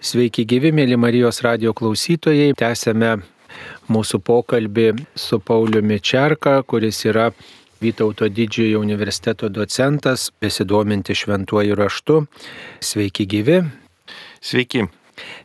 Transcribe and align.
Sveiki 0.00 0.46
gyvi, 0.48 0.70
mėly 0.72 0.96
Marijos 0.96 1.42
radio 1.44 1.74
klausytojai. 1.76 2.54
Tęsėme 2.56 3.18
mūsų 3.92 4.22
pokalbį 4.24 4.86
su 5.12 5.36
Pauliumi 5.44 5.98
Čerka, 6.00 6.54
kuris 6.64 7.02
yra 7.04 7.26
Vytauto 7.84 8.24
didžiojo 8.32 8.80
universiteto 8.80 9.50
docentas, 9.52 10.30
besidominti 10.40 11.12
šventuoju 11.12 11.76
raštu. 11.76 12.16
Sveiki 12.80 13.28
gyvi. 13.28 13.58
Sveiki. 14.40 14.86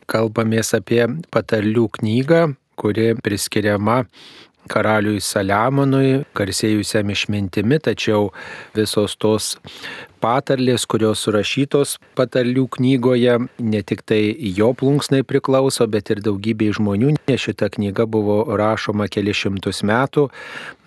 Kalbamės 0.08 0.72
apie 0.80 1.02
patarlių 1.28 1.90
knygą, 2.00 2.42
kuri 2.80 3.10
priskiriama 3.20 4.06
karaliui 4.72 5.20
Saliamonui, 5.20 6.22
garsėjusiam 6.36 7.12
išmintimi, 7.12 7.76
tačiau 7.84 8.30
visos 8.76 9.20
tos 9.20 9.52
patarlės, 10.26 10.86
kurios 10.90 11.22
surašytos 11.22 11.96
patarlių 12.18 12.64
knygoje, 12.76 13.36
ne 13.62 13.82
tik 13.86 14.02
tai 14.08 14.20
jo 14.56 14.72
plunksnai 14.78 15.22
priklauso, 15.26 15.86
bet 15.90 16.10
ir 16.10 16.22
daugybė 16.24 16.72
žmonių, 16.74 17.12
nes 17.28 17.44
šita 17.44 17.68
knyga 17.76 18.08
buvo 18.10 18.40
rašoma 18.58 19.06
keli 19.12 19.34
šimtus 19.36 19.84
metų, 19.86 20.26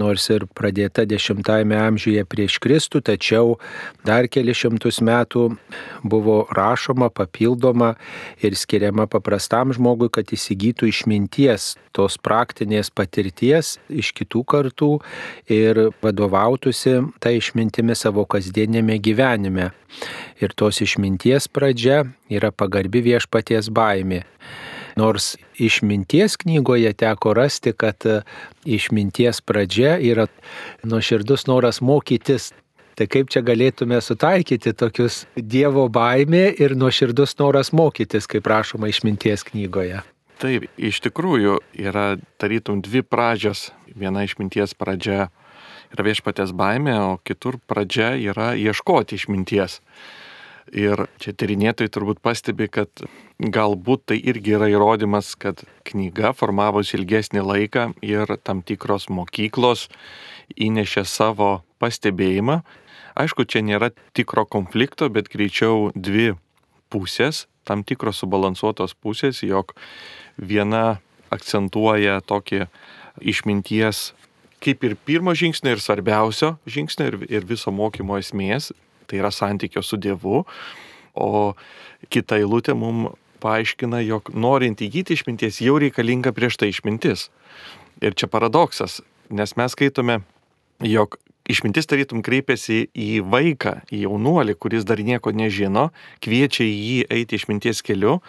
nors 0.02 0.28
ir 0.34 0.44
pradėta 0.60 1.06
dešimtajame 1.08 1.78
amžiuje 1.80 2.26
prieš 2.28 2.60
Kristų, 2.64 3.04
tačiau 3.12 3.56
dar 4.08 4.28
keli 4.28 4.56
šimtus 4.58 5.00
metų 5.06 5.46
buvo 6.04 6.42
rašoma, 6.56 7.08
papildoma 7.08 7.94
ir 8.44 8.60
skiriama 8.60 9.08
paprastam 9.12 9.72
žmogui, 9.76 10.12
kad 10.12 10.36
įsigytų 10.36 10.92
išminties, 10.92 11.76
tos 11.96 12.20
praktinės 12.22 12.92
patirties 12.94 13.78
iš 13.90 14.12
kitų 14.20 14.44
kartų 14.52 14.92
ir 15.52 15.82
vadovautųsi 16.04 17.00
tą 17.24 17.34
išmintimi 17.40 17.96
savo 17.98 18.28
kasdienėme 18.30 19.00
gyvenime 19.00 19.29
gyvenime. 19.30 19.72
Ir 20.40 20.54
tos 20.56 20.82
išminties 20.82 21.48
pradžia 21.48 22.06
yra 22.30 22.52
pagarbi 22.52 23.02
viešpaties 23.02 23.70
baimė. 23.70 24.24
Nors 24.98 25.38
išminties 25.60 26.38
knygoje 26.38 26.94
teko 26.94 27.34
rasti, 27.34 27.74
kad 27.74 28.04
išminties 28.66 29.42
pradžia 29.42 29.98
yra 30.00 30.28
nuoširdus 30.84 31.48
noras 31.48 31.82
mokytis. 31.82 32.54
Tai 32.96 33.08
kaip 33.08 33.30
čia 33.32 33.42
galėtume 33.42 34.02
sutaikyti 34.02 34.74
tokius 34.76 35.26
Dievo 35.36 35.88
baimė 35.88 36.54
ir 36.60 36.76
nuoširdus 36.76 37.38
noras 37.40 37.72
mokytis, 37.72 38.28
kaip 38.28 38.48
rašoma 38.48 38.90
išminties 38.90 39.46
knygoje? 39.48 40.02
Taip, 40.40 40.68
iš 40.76 41.00
tikrųjų 41.04 41.60
yra 41.80 42.18
tarytum 42.40 42.82
dvi 42.84 43.04
pradžios. 43.04 43.72
Viena 43.96 44.24
išminties 44.24 44.76
pradžia 44.76 45.30
yra 45.94 46.06
viešpatės 46.06 46.54
baimė, 46.56 46.96
o 47.02 47.12
kitur 47.26 47.60
pradžia 47.70 48.14
yra 48.18 48.54
ieškoti 48.58 49.18
išminties. 49.20 49.80
Ir 50.70 51.08
čia 51.18 51.34
tyrinėtojai 51.34 51.90
turbūt 51.90 52.20
pastebi, 52.22 52.68
kad 52.70 52.92
galbūt 53.42 54.04
tai 54.12 54.20
irgi 54.22 54.54
yra 54.54 54.68
įrodymas, 54.70 55.34
kad 55.34 55.64
knyga 55.90 56.36
formavosi 56.38 57.00
ilgesnį 57.00 57.42
laiką 57.42 57.86
ir 58.06 58.36
tam 58.46 58.62
tikros 58.62 59.10
mokyklos 59.10 59.88
įnešė 60.54 61.08
savo 61.10 61.64
pastebėjimą. 61.82 62.62
Aišku, 63.18 63.48
čia 63.50 63.64
nėra 63.66 63.90
tikro 64.14 64.46
konflikto, 64.46 65.10
bet 65.10 65.32
greičiau 65.34 65.90
dvi 65.98 66.36
pusės, 66.94 67.48
tam 67.66 67.82
tikros 67.82 68.22
subalansuotos 68.22 68.94
pusės, 68.94 69.42
jog 69.42 69.74
viena 70.38 71.00
akcentuoja 71.34 72.22
tokį 72.26 72.68
išminties 73.20 74.12
kaip 74.64 74.84
ir 74.84 74.98
pirmo 75.08 75.34
žingsnio 75.36 75.76
ir 75.76 75.82
svarbiausio 75.84 76.56
žingsnio 76.68 77.08
ir, 77.12 77.18
ir 77.30 77.48
viso 77.48 77.72
mokymo 77.72 78.20
esmės, 78.20 78.72
tai 79.08 79.22
yra 79.22 79.32
santykio 79.34 79.84
su 79.86 79.98
Dievu, 79.98 80.44
o 81.16 81.32
kita 82.14 82.40
eilutė 82.40 82.76
mums 82.78 83.16
paaiškina, 83.40 84.02
jog 84.04 84.32
norint 84.36 84.82
įgyti 84.84 85.16
išminties 85.16 85.62
jau 85.64 85.78
reikalinga 85.80 86.34
prieš 86.36 86.60
tai 86.60 86.72
išmintis. 86.74 87.30
Ir 88.04 88.16
čia 88.16 88.28
paradoksas, 88.32 89.00
nes 89.32 89.56
mes 89.60 89.76
skaitome, 89.76 90.20
jog 90.84 91.18
išmintis 91.50 91.90
tarytum 91.90 92.22
kreipiasi 92.26 92.90
į 92.94 93.10
vaiką, 93.32 93.80
į 93.92 94.04
jaunuolį, 94.06 94.56
kuris 94.62 94.86
dar 94.88 95.02
nieko 95.04 95.34
nežino, 95.36 95.90
kviečia 96.24 96.68
jį 96.68 97.08
eiti 97.10 97.40
išminties 97.40 97.82
keliu, 97.86 98.20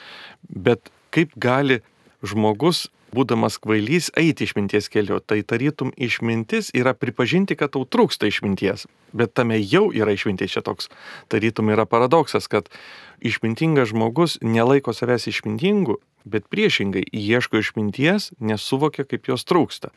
bet 0.48 0.92
kaip 1.14 1.34
gali 1.40 1.80
žmogus 2.26 2.88
būdamas 3.14 3.58
kvailys, 3.62 4.10
eiti 4.18 4.46
išminties 4.46 4.88
keliu. 4.92 5.18
Tai 5.20 5.40
tarytum 5.42 5.92
išmintis 5.98 6.70
yra 6.76 6.94
pripažinti, 6.94 7.56
kad 7.58 7.74
tau 7.74 7.84
trūksta 7.84 8.30
išminties. 8.30 8.86
Bet 9.16 9.34
tame 9.34 9.58
jau 9.58 9.88
yra 9.94 10.14
išmintis. 10.14 10.54
Čia 10.54 10.62
toks 10.66 10.90
tarytum 11.32 11.72
yra 11.74 11.86
paradoksas, 11.90 12.46
kad 12.50 12.70
išmintingas 13.20 13.90
žmogus 13.92 14.38
nelaiko 14.42 14.94
savęs 14.96 15.28
išmintingu, 15.30 15.98
bet 16.24 16.46
priešingai 16.52 17.06
ieško 17.10 17.64
išminties, 17.64 18.30
nes 18.38 18.62
suvokia, 18.62 19.06
kaip 19.08 19.30
jos 19.30 19.46
trūksta. 19.48 19.90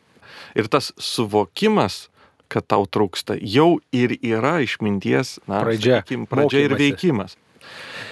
Ir 0.57 0.69
tas 0.72 0.91
suvokimas, 0.97 2.07
kad 2.50 2.66
tau 2.69 2.85
trūksta, 2.85 3.38
jau 3.40 3.79
ir 3.94 4.16
yra 4.22 4.59
išminties 4.66 5.40
na, 5.50 5.63
pradžia, 5.66 6.01
sakykim, 6.01 6.28
pradžia 6.29 6.67
ir 6.67 6.78
veikimas. 6.78 7.38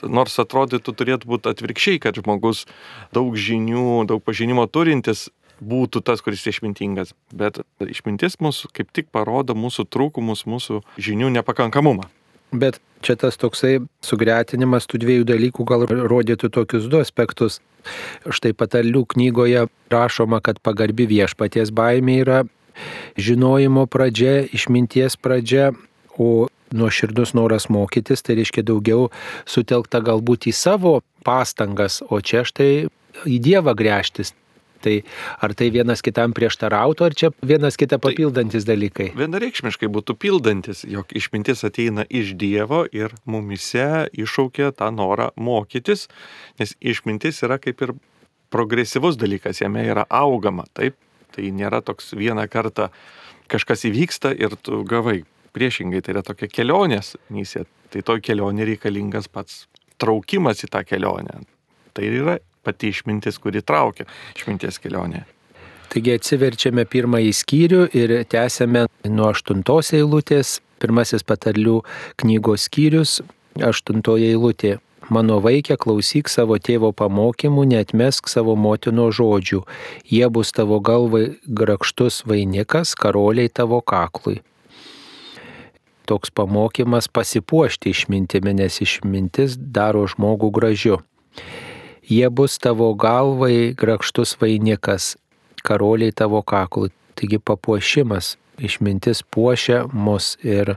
Nors 0.08 0.40
atrodytų 0.42 0.96
turėtų 0.98 1.30
būti 1.30 1.52
atvirkščiai, 1.52 2.02
kad 2.02 2.18
žmogus 2.18 2.66
daug 3.16 3.36
žinių, 3.38 4.06
daug 4.10 4.24
pažinimo 4.26 4.66
turintis 4.68 5.30
būtų 5.62 6.02
tas, 6.06 6.24
kuris 6.26 6.48
išmintingas. 6.50 7.14
Bet 7.34 7.62
išmintis 7.84 8.40
mūsų 8.42 8.72
kaip 8.74 8.90
tik 8.96 9.12
parodo 9.14 9.56
mūsų 9.58 9.86
trūkumus, 9.94 10.48
mūsų 10.50 10.82
žinių 10.98 11.30
nepakankamumą. 11.38 12.10
Bet 12.52 12.82
čia 13.06 13.16
tas 13.16 13.38
toksai 13.40 13.78
sugretinimas 14.04 14.90
tų 14.90 15.00
dviejų 15.06 15.28
dalykų 15.30 15.66
gal 15.70 15.86
rodytų 15.88 16.50
tokius 16.52 16.90
du 16.92 17.00
aspektus. 17.00 17.62
Štai 18.28 18.52
patarlių 18.58 19.06
knygoje 19.14 19.68
rašoma, 19.94 20.42
kad 20.44 20.60
pagarbi 20.60 21.08
viešpaties 21.10 21.72
baimė 21.74 22.18
yra 22.26 22.42
žinojimo 23.16 23.86
pradžia, 23.92 24.42
išminties 24.52 25.16
pradžia, 25.16 25.72
o 26.20 26.51
nuoširdus 26.76 27.36
noras 27.38 27.70
mokytis, 27.72 28.24
tai 28.26 28.40
reiškia 28.40 28.66
daugiau 28.68 29.10
sutelkta 29.50 30.02
galbūt 30.04 30.50
į 30.52 30.56
savo 30.56 31.00
pastangas, 31.26 32.02
o 32.10 32.22
čia 32.22 32.46
štai 32.48 32.88
į 33.28 33.42
Dievą 33.44 33.76
grėžtis. 33.78 34.34
Tai 34.82 34.96
ar 35.46 35.54
tai 35.54 35.68
vienas 35.70 36.02
kitam 36.02 36.34
prieštarautų, 36.34 37.06
ar 37.06 37.14
čia 37.14 37.30
vienas 37.46 37.78
kitą 37.78 38.00
tai 38.00 38.10
papildantis 38.10 38.66
dalykai? 38.66 39.12
Tai 39.14 39.22
vienareikšmiškai 39.22 39.90
būtų 39.94 40.16
pildantis, 40.18 40.82
jog 40.90 41.14
išmintis 41.14 41.62
ateina 41.68 42.08
iš 42.10 42.34
Dievo 42.34 42.84
ir 42.90 43.14
mumise 43.30 44.08
iššaukia 44.10 44.72
tą 44.74 44.90
norą 44.96 45.30
mokytis, 45.38 46.08
nes 46.58 46.74
išmintis 46.82 47.44
yra 47.46 47.60
kaip 47.62 47.86
ir 47.86 47.94
progresyvus 48.52 49.22
dalykas, 49.22 49.62
jame 49.62 49.86
yra 49.86 50.08
augama, 50.10 50.66
taip? 50.74 50.98
Tai 51.32 51.46
nėra 51.56 51.80
toks 51.86 52.12
vieną 52.18 52.50
kartą 52.52 52.90
kažkas 53.52 53.86
įvyksta 53.88 54.34
ir 54.36 54.58
tu 54.60 54.82
gavai 54.88 55.22
Priešingai, 55.52 56.00
tai 56.00 56.16
yra 56.16 56.24
tokia 56.24 56.48
kelionės 56.48 57.16
misija. 57.34 57.66
Tai 57.92 58.04
toj 58.08 58.22
kelionė 58.24 58.70
reikalingas 58.70 59.28
pats 59.28 59.66
traukimas 60.00 60.64
į 60.64 60.72
tą 60.72 60.84
kelionę. 60.88 61.42
Tai 61.92 62.08
yra 62.08 62.38
pati 62.64 62.92
išmintis, 62.94 63.40
kuri 63.42 63.64
traukia 63.66 64.08
išminties 64.38 64.80
kelionė. 64.80 65.26
Taigi 65.92 66.14
atsiverčiame 66.16 66.86
pirmąjį 66.88 67.32
skyrių 67.36 67.82
ir 68.00 68.14
tęsėme 68.32 68.86
nuo 69.12 69.32
aštuntos 69.34 69.92
eilutės. 69.98 70.60
Pirmasis 70.82 71.26
patarlių 71.28 71.82
knygos 72.24 72.70
skyrius, 72.70 73.20
aštuntoji 73.60 74.32
eilutė. 74.32 74.78
Mano 75.12 75.42
vaikė, 75.44 75.76
klausyk 75.82 76.32
savo 76.32 76.56
tėvo 76.64 76.94
pamokymų, 76.96 77.66
netmesk 77.74 78.32
savo 78.32 78.56
motino 78.56 79.10
žodžių. 79.12 79.60
Jie 80.08 80.24
bus 80.32 80.56
tavo 80.56 80.80
galvai 80.80 81.26
grakštus 81.44 82.22
vainikas, 82.30 82.96
karoliai 82.96 83.52
tavo 83.52 83.82
kaklui 83.84 84.40
toks 86.12 86.34
pamokymas 86.36 87.08
pasipuošti 87.08 87.96
išmintimi, 87.96 88.52
nes 88.60 88.82
išmintis 88.84 89.56
daro 89.56 90.04
žmogų 90.12 90.52
gražiu. 90.58 91.00
Jie 92.12 92.28
bus 92.28 92.58
tavo 92.60 92.90
galvai 93.00 93.72
grakštus 93.78 94.36
vainikas, 94.42 95.16
karoliai 95.64 96.12
tavo 96.12 96.42
kaklui. 96.44 96.92
Taigi 97.16 97.40
papuošimas, 97.40 98.36
išmintis 98.60 99.24
puošia 99.24 99.86
mus 99.94 100.36
ir 100.44 100.76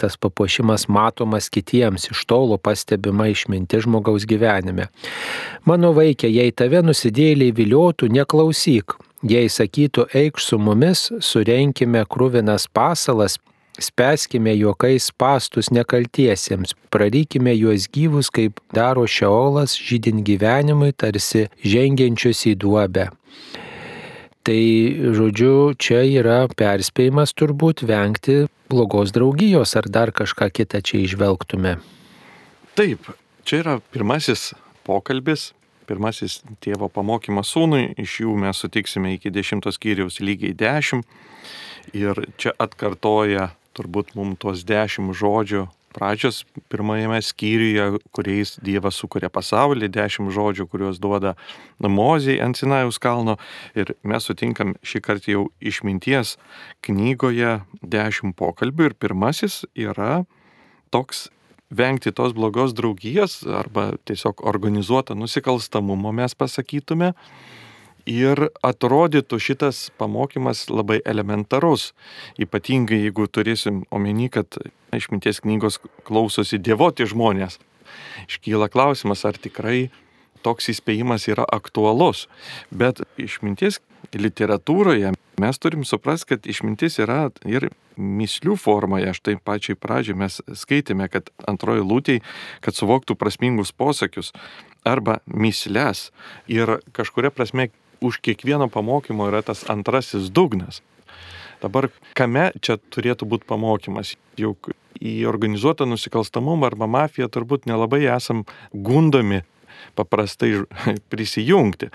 tas 0.00 0.16
papuošimas 0.16 0.88
matomas 0.88 1.50
kitiems, 1.52 2.08
iš 2.10 2.24
tolo 2.30 2.56
pastebima 2.56 3.28
išminti 3.28 3.82
žmogaus 3.84 4.24
gyvenime. 4.28 4.88
Mano 5.68 5.92
vaikė, 5.96 6.30
jei 6.32 6.52
tave 6.56 6.80
nusidėliai 6.84 7.52
viliotų, 7.52 8.08
neklausyk. 8.16 8.96
Jei 9.24 9.48
sakytų, 9.48 10.08
eik 10.12 10.40
su 10.40 10.58
mumis, 10.60 11.10
surenkime 11.24 12.04
krūvinas 12.08 12.66
pasalas, 12.72 13.38
Speskime 13.82 14.52
juokais 14.54 15.08
pastus 15.18 15.72
nekaltiesiems, 15.74 16.76
prarykime 16.94 17.56
juos 17.56 17.88
gyvus, 17.90 18.30
kaip 18.30 18.60
daro 18.74 19.02
šeolas, 19.10 19.74
žydint 19.74 20.22
gyvenimui, 20.26 20.92
tarsi 20.94 21.48
žengiančius 21.66 22.44
į 22.52 22.54
duobę. 22.62 23.08
Tai, 24.44 24.60
žodžiu, 25.16 25.72
čia 25.80 26.04
yra 26.04 26.44
perspėjimas 26.52 27.32
turbūt 27.34 27.82
vengti 27.88 28.44
blogos 28.70 29.10
draugijos 29.16 29.74
ar 29.80 29.88
dar 29.88 30.12
kažką 30.14 30.52
kitą 30.52 30.82
čia 30.84 31.00
išvelgtume. 31.08 31.78
Taip, 32.78 33.10
čia 33.42 33.62
yra 33.64 33.76
pirmasis 33.90 34.52
pokalbis 34.86 35.50
pirmasis 35.88 36.40
tėvo 36.64 36.88
pamokymas 36.92 37.50
sūnui, 37.54 37.92
iš 38.00 38.20
jų 38.24 38.36
mes 38.40 38.60
sutiksime 38.60 39.14
iki 39.16 39.32
dešimtos 39.34 39.78
skyriaus 39.78 40.20
lygiai 40.24 40.56
dešimt. 40.56 41.06
Ir 41.92 42.16
čia 42.40 42.54
atkartoja 42.58 43.50
turbūt 43.76 44.14
mums 44.18 44.40
tuos 44.42 44.66
dešimt 44.68 45.16
žodžių 45.18 45.66
pradžios 45.94 46.42
pirmajame 46.68 47.22
skyriuje, 47.22 48.00
kuriais 48.14 48.56
Dievas 48.64 48.98
sukuria 48.98 49.30
pasaulį, 49.32 49.88
dešimt 49.94 50.34
žodžių, 50.34 50.66
kuriuos 50.70 50.98
duoda 51.02 51.34
Mozijai 51.78 52.42
ant 52.42 52.58
Sinajaus 52.58 52.98
kalno. 53.02 53.38
Ir 53.78 53.94
mes 54.02 54.26
sutinkam 54.26 54.74
šį 54.82 55.02
kartą 55.06 55.34
jau 55.36 55.44
išminties 55.62 56.36
knygoje 56.84 57.60
dešimt 57.82 58.36
pokalbių. 58.38 58.90
Ir 58.90 58.98
pirmasis 58.98 59.62
yra 59.78 60.24
toks 60.94 61.28
vengti 61.74 62.12
tos 62.14 62.34
blogos 62.34 62.74
draugijos 62.76 63.42
arba 63.46 63.94
tiesiog 64.06 64.42
organizuotą 64.46 65.16
nusikalstamumo 65.18 66.12
mes 66.14 66.34
pasakytume. 66.34 67.14
Ir 68.04 68.50
atrodytų 68.60 69.38
šitas 69.40 69.86
pamokymas 69.96 70.66
labai 70.68 70.98
elementarus, 71.08 71.94
ypatingai 72.36 73.00
jeigu 73.06 73.24
turėsim 73.32 73.84
omeny, 73.88 74.28
kad 74.28 74.58
išminties 74.92 75.40
knygos 75.40 75.80
klausosi 76.04 76.60
dievoti 76.60 77.08
žmonės. 77.08 77.56
Iškyla 78.28 78.68
klausimas, 78.68 79.24
ar 79.24 79.40
tikrai 79.40 79.88
toks 80.44 80.68
įspėjimas 80.74 81.24
yra 81.32 81.46
aktualus. 81.48 82.26
Bet 82.68 83.00
išminties 83.16 83.80
literatūroje 84.12 85.14
mes 85.40 85.58
turim 85.58 85.86
suprasti, 85.88 86.34
kad 86.34 86.46
išmintis 86.46 87.00
yra 87.00 87.30
ir 87.48 87.70
mislių 87.96 88.58
formoje. 88.60 89.14
Štai 89.16 89.38
pačiai 89.40 89.78
pradžiai 89.80 90.18
mes 90.18 90.40
skaitėme, 90.60 91.08
kad 91.08 91.30
antroji 91.48 91.86
lūtėj, 91.86 92.20
kad 92.60 92.76
suvoktų 92.76 93.16
prasmingus 93.16 93.72
posakius 93.72 94.34
arba 94.84 95.22
mislės. 95.24 96.10
Ir 96.50 96.78
kažkuria 96.92 97.32
prasme 97.32 97.70
už 98.00 98.20
kiekvieno 98.24 98.68
pamokymo 98.72 99.28
yra 99.30 99.42
tas 99.42 99.64
antrasis 99.70 100.30
dugnas. 100.30 100.82
Dabar 101.62 101.88
kame 102.18 102.50
čia 102.60 102.76
turėtų 102.78 103.28
būti 103.28 103.48
pamokymas? 103.48 104.14
Juk 104.40 104.72
į 105.00 105.24
organizuotą 105.30 105.86
nusikalstamumą 105.88 106.68
arba 106.70 106.88
mafiją 106.90 107.28
turbūt 107.32 107.68
nelabai 107.70 108.04
esam 108.10 108.44
gundomi 108.72 109.42
paprastai 109.98 110.64
prisijungti. 111.12 111.90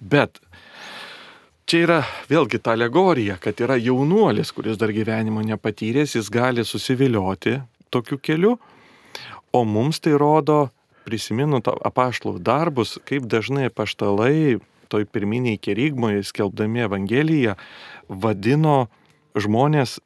Bet 0.00 0.40
čia 1.68 1.82
yra 1.84 1.98
vėlgi 2.30 2.60
ta 2.62 2.74
alegorija, 2.76 3.38
kad 3.42 3.60
yra 3.64 3.78
jaunuolis, 3.80 4.52
kuris 4.54 4.78
dar 4.80 4.92
gyvenimo 4.94 5.42
nepatyręs, 5.44 6.16
jis 6.18 6.30
gali 6.32 6.64
susivilioti 6.64 7.58
tokiu 7.92 8.18
keliu, 8.20 8.56
o 9.52 9.64
mums 9.64 10.00
tai 10.04 10.12
rodo, 10.20 10.68
prisiminant 11.08 11.68
apaštlų 11.68 12.36
darbus, 12.44 12.98
kaip 13.08 13.24
dažnai 13.32 13.70
paštalai 13.72 14.58
toj 14.88 15.06
pirminiai 15.06 15.60
kerygmoje 15.60 16.24
skelbdami 16.26 16.86
Evangeliją 16.86 17.56
vadino 18.08 18.88
žmonės, 19.38 19.98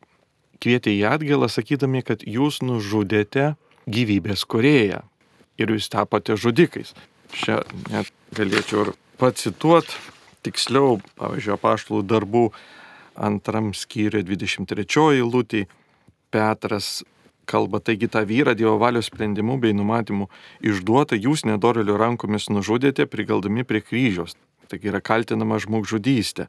kvietė 0.62 0.94
į 0.94 1.06
atgalą, 1.10 1.48
sakydami, 1.50 2.04
kad 2.06 2.22
jūs 2.26 2.60
nužudėte 2.62 3.54
gyvybės 3.90 4.44
kurėją 4.46 5.02
ir 5.58 5.74
jūs 5.74 5.90
tapote 5.92 6.36
žudikais. 6.38 6.94
Čia 7.32 7.62
net 7.90 8.10
galėčiau 8.36 8.86
ir 8.86 8.92
pacituoti 9.20 9.96
tiksliau, 10.46 10.98
pavyzdžiui, 11.18 11.54
apaštalų 11.56 12.02
darbų 12.06 12.44
antram 13.14 13.72
skyriui 13.76 14.24
23 14.26 14.86
eilutį 15.18 15.66
Petras 16.32 17.02
kalba, 17.44 17.80
taigi 17.84 18.08
tą 18.08 18.22
vyrą 18.26 18.54
Dievo 18.56 18.78
valios 18.80 19.10
sprendimu 19.10 19.58
bei 19.60 19.74
numatymu 19.76 20.28
išduotą 20.64 21.18
jūs 21.18 21.44
nedorelio 21.48 21.98
rankomis 22.00 22.48
nužudėte, 22.48 23.06
prigaldami 23.10 23.66
prie 23.68 23.82
kryžiaus 23.84 24.36
taigi 24.72 24.90
yra 24.90 25.02
kaltinama 25.04 25.60
žmogžudystė. 25.62 26.48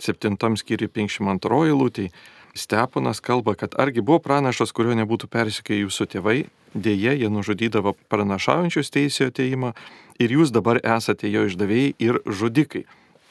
Septintam 0.00 0.58
skyriui 0.60 0.90
52 0.92 1.70
eilutėje 1.70 2.12
Steponas 2.54 3.20
kalba, 3.20 3.54
kad 3.54 3.74
argi 3.78 4.02
buvo 4.02 4.18
pranašas, 4.18 4.72
kurio 4.74 4.96
nebūtų 4.98 5.28
persikėję 5.30 5.84
jūsų 5.84 6.06
tėvai, 6.14 6.38
dėje 6.74 7.14
jie 7.20 7.28
nužudydavo 7.30 7.94
pranašaujančius 8.10 8.90
teisėjo 8.90 9.30
ateimą 9.30 9.70
ir 10.18 10.34
jūs 10.34 10.50
dabar 10.54 10.80
esate 10.82 11.30
jo 11.30 11.46
išdavėjai 11.46 11.94
ir 12.02 12.18
žudikai. 12.26 12.84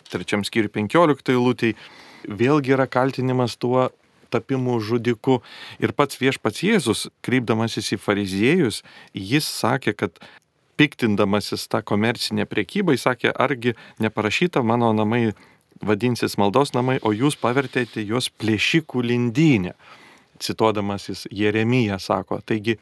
Trečiam 0.10 0.46
skyriui 0.48 0.72
15 0.72 1.34
eilutėje 1.36 1.76
vėlgi 2.32 2.76
yra 2.78 2.88
kaltinimas 2.88 3.58
tuo 3.60 3.90
tapimu 4.32 4.80
žudiku. 4.80 5.42
Ir 5.84 5.92
pats 5.98 6.20
viešpats 6.22 6.64
Jėzus, 6.64 7.08
kreipdamasis 7.26 7.92
į 7.96 8.00
fariziejus, 8.00 8.84
jis 9.14 9.48
sakė, 9.50 9.96
kad 9.98 10.22
piktindamasis 10.80 11.68
tą 11.68 11.84
komercinę 11.84 12.48
priekybą, 12.48 12.96
jis 12.96 13.04
sakė, 13.08 13.34
argi 13.36 13.76
neparašyta 14.00 14.64
mano 14.64 14.94
namai 14.96 15.34
vadinsis 15.84 16.38
maldos 16.40 16.72
namai, 16.76 17.00
o 17.04 17.12
jūs 17.16 17.36
pavertėte 17.40 18.04
juos 18.04 18.30
plėšikų 18.40 19.04
lindynę. 19.12 19.76
Cituodamas 20.40 21.10
jis 21.10 21.26
Jeremiją 21.36 21.98
sako, 22.00 22.40
taigi 22.48 22.78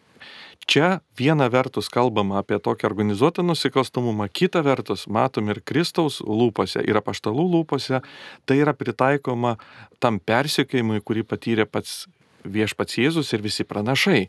čia 0.70 1.00
viena 1.18 1.48
vertus 1.50 1.90
kalbama 1.90 2.42
apie 2.42 2.60
tokį 2.62 2.86
organizuotą 2.90 3.46
nusikalstamumą, 3.46 4.28
kita 4.30 4.62
vertus 4.66 5.08
matom 5.10 5.50
ir 5.50 5.64
Kristaus 5.66 6.20
lūpose, 6.22 6.84
ir 6.86 7.02
apaštalų 7.02 7.48
lūpose, 7.56 8.04
tai 8.46 8.60
yra 8.62 8.76
pritaikoma 8.78 9.56
tam 10.04 10.20
persiekėjimui, 10.22 11.02
kurį 11.02 11.26
patyrė 11.26 11.66
pats 11.66 12.06
viešpats 12.46 13.02
Jėzus 13.02 13.34
ir 13.34 13.46
visi 13.46 13.66
pranašai. 13.66 14.28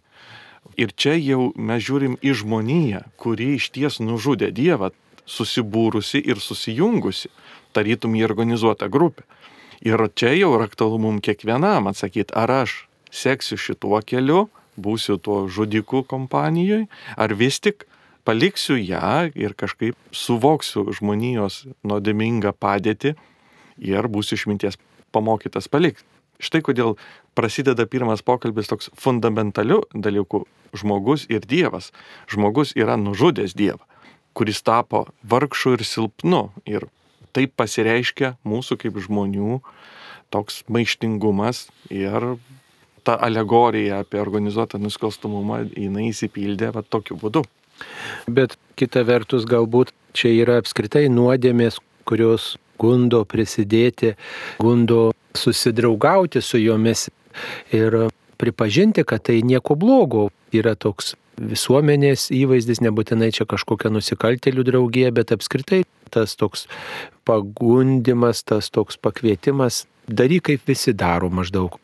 Ir 0.78 0.93
čia 0.94 1.16
jau 1.19 1.50
mes 1.56 1.82
žiūrim 1.82 2.16
į 2.22 2.34
žmoniją, 2.43 3.02
kuri 3.19 3.55
iš 3.58 3.70
ties 3.75 3.99
nužudė 4.02 4.50
Dievą, 4.55 4.93
susibūrusi 5.28 6.22
ir 6.25 6.40
susijungusi, 6.40 7.31
tarytum 7.76 8.14
į 8.16 8.25
organizuotą 8.28 8.88
grupę. 8.88 9.26
Ir 9.84 10.00
čia 10.19 10.32
jau 10.34 10.55
yra 10.56 10.66
aktualu 10.66 10.99
mums 11.02 11.22
kiekvienam 11.26 11.90
atsakyti, 11.90 12.34
ar 12.34 12.50
aš 12.64 12.88
seksiu 13.14 13.58
šituo 13.60 14.00
keliu, 14.06 14.49
būsiu 14.78 15.19
tuo 15.22 15.46
žudiku 15.50 16.02
kompanijoje, 16.06 16.87
ar 17.16 17.34
vis 17.34 17.60
tik 17.62 17.87
paliksiu 18.26 18.76
ją 18.78 19.31
ir 19.34 19.55
kažkaip 19.58 19.96
suvoksiu 20.12 20.87
žmonijos 20.99 21.64
nuodėmingą 21.87 22.52
padėtį 22.55 23.14
ir 23.88 24.10
būsiu 24.10 24.38
išminties 24.38 24.78
pamokytas 25.14 25.70
palikti. 25.70 26.05
Štai 26.38 26.62
kodėl 26.62 26.94
prasideda 27.38 27.87
pirmas 27.90 28.23
pokalbis 28.23 28.70
toks 28.70 28.93
fundamentaliu 28.94 29.82
dalyku- 29.94 30.44
žmogus 30.79 31.26
ir 31.29 31.40
Dievas. 31.40 31.90
Žmogus 32.31 32.75
yra 32.76 32.96
nužudęs 32.96 33.55
Dievą, 33.55 33.82
kuris 34.35 34.62
tapo 34.62 35.06
vargšu 35.26 35.73
ir 35.79 35.82
silpnu. 35.85 36.50
Ir 36.67 36.88
taip 37.32 37.56
pasireiškia 37.56 38.36
mūsų 38.46 38.79
kaip 38.79 38.94
žmonių 38.94 39.60
toks 40.31 40.62
maištingumas 40.69 41.69
ir 41.91 42.39
ta 43.03 43.17
alegorija 43.17 44.03
apie 44.05 44.20
organizuotą 44.20 44.79
nusikalstamumą, 44.79 45.70
jinai 45.72 46.10
įsipildė 46.12 46.72
va 46.74 46.82
tokiu 46.82 47.17
būdu. 47.17 47.44
Bet 48.29 48.56
kita 48.77 49.05
vertus 49.06 49.46
galbūt 49.48 49.94
čia 50.12 50.29
yra 50.34 50.58
apskritai 50.60 51.06
nuodėmės, 51.08 51.79
kurios 52.05 52.56
gundo 52.79 53.24
prisidėti, 53.24 54.15
gundo 54.60 55.12
susidraugauti 55.38 56.42
su 56.44 56.60
jomis 56.60 57.08
ir 57.74 57.96
pripažinti, 58.38 59.04
kad 59.04 59.24
tai 59.26 59.40
nieko 59.46 59.74
blogo 59.78 60.28
yra 60.54 60.74
toks 60.78 61.14
visuomenės 61.38 62.28
įvaizdis, 62.34 62.80
nebūtinai 62.82 63.30
čia 63.34 63.46
kažkokia 63.48 63.92
nusikaltelių 63.94 64.64
draugija, 64.66 65.12
bet 65.14 65.32
apskritai 65.34 65.84
tas 66.10 66.34
toks 66.40 66.66
pagundimas, 67.28 68.42
tas 68.46 68.70
toks 68.74 68.98
pakvietimas, 69.00 69.84
daryk 70.08 70.48
kaip 70.48 70.70
visi 70.70 70.94
daro 70.96 71.30
maždaug. 71.30 71.78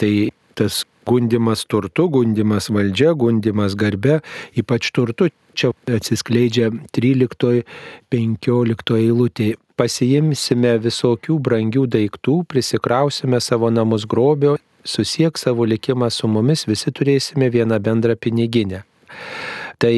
Tai 0.00 0.12
tas 0.58 0.84
gundimas 1.08 1.64
turtu, 1.68 2.08
gundimas 2.12 2.68
valdžia, 2.74 3.10
gundimas 3.18 3.72
garbe, 3.78 4.14
ypač 4.58 4.90
turtu, 4.94 5.24
čia 5.58 5.68
atsiskleidžia 5.98 6.66
13-15 6.96 8.98
eilutė 8.98 9.48
pasiimsime 9.78 10.72
visokių 10.82 11.38
brangių 11.42 11.84
daiktų, 11.94 12.42
prisikrausime 12.50 13.38
savo 13.42 13.70
namus 13.70 14.06
grobio, 14.10 14.56
susiek 14.84 15.38
savo 15.38 15.64
likimą 15.68 16.10
su 16.10 16.28
mumis, 16.30 16.66
visi 16.70 16.90
turėsime 16.94 17.50
vieną 17.54 17.78
bendrą 17.82 18.14
piniginę. 18.18 18.82
Tai 19.78 19.94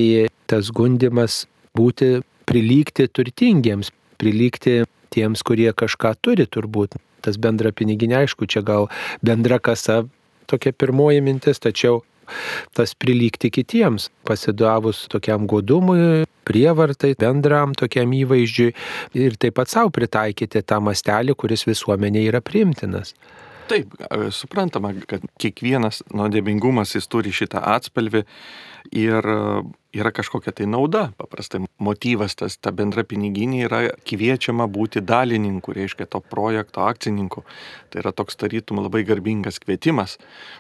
tas 0.51 0.71
gundimas 0.77 1.47
būti 1.77 2.21
prilygti 2.49 3.09
turtingiems, 3.09 3.93
prilygti 4.21 4.83
tiems, 5.15 5.45
kurie 5.47 5.71
kažką 5.73 6.15
turi 6.21 6.47
turbūt. 6.47 6.99
Tas 7.25 7.37
bendra 7.41 7.73
piniginė, 7.77 8.25
aišku, 8.25 8.49
čia 8.49 8.63
gal 8.65 8.89
bendra 9.25 9.61
kasa 9.61 10.05
tokia 10.51 10.75
pirmoji 10.77 11.23
mintis, 11.25 11.63
tačiau 11.63 12.03
tas 12.77 12.95
prilygti 12.95 13.51
kitiems, 13.51 14.09
pasidavus 14.27 15.05
tokiam 15.11 15.49
godumui, 15.51 16.25
prievartai, 16.47 17.15
bendram 17.19 17.75
tokiam 17.79 18.13
įvaizdžiui 18.15 18.73
ir 19.19 19.39
taip 19.41 19.59
pat 19.59 19.73
savo 19.73 19.93
pritaikyti 19.95 20.63
tą 20.63 20.81
mastelį, 20.85 21.37
kuris 21.39 21.67
visuomenė 21.69 22.27
yra 22.31 22.43
priimtinas. 22.45 23.15
Taip, 23.71 23.93
suprantama, 24.35 24.91
kad 25.07 25.23
kiekvienas 25.39 26.03
nuodėmingumas 26.11 26.97
jis 26.97 27.07
turi 27.11 27.31
šitą 27.35 27.63
atspalvį 27.77 28.25
ir 28.93 29.27
yra 29.95 30.11
kažkokia 30.15 30.53
tai 30.53 30.67
nauda. 30.71 31.11
Paprastai 31.19 31.65
motyvas 31.79 32.37
tas, 32.39 32.57
ta 32.59 32.73
bendra 32.75 33.05
piniginė 33.07 33.65
yra 33.67 33.81
kviečiama 34.07 34.69
būti 34.71 35.03
dalininku, 35.03 35.75
reiškia 35.75 36.07
to 36.11 36.21
projekto 36.21 36.85
akcininku. 36.87 37.45
Tai 37.91 38.03
yra 38.05 38.15
toks 38.15 38.39
tarytum 38.39 38.83
labai 38.83 39.03
garbingas 39.09 39.61
kvietimas 39.63 40.19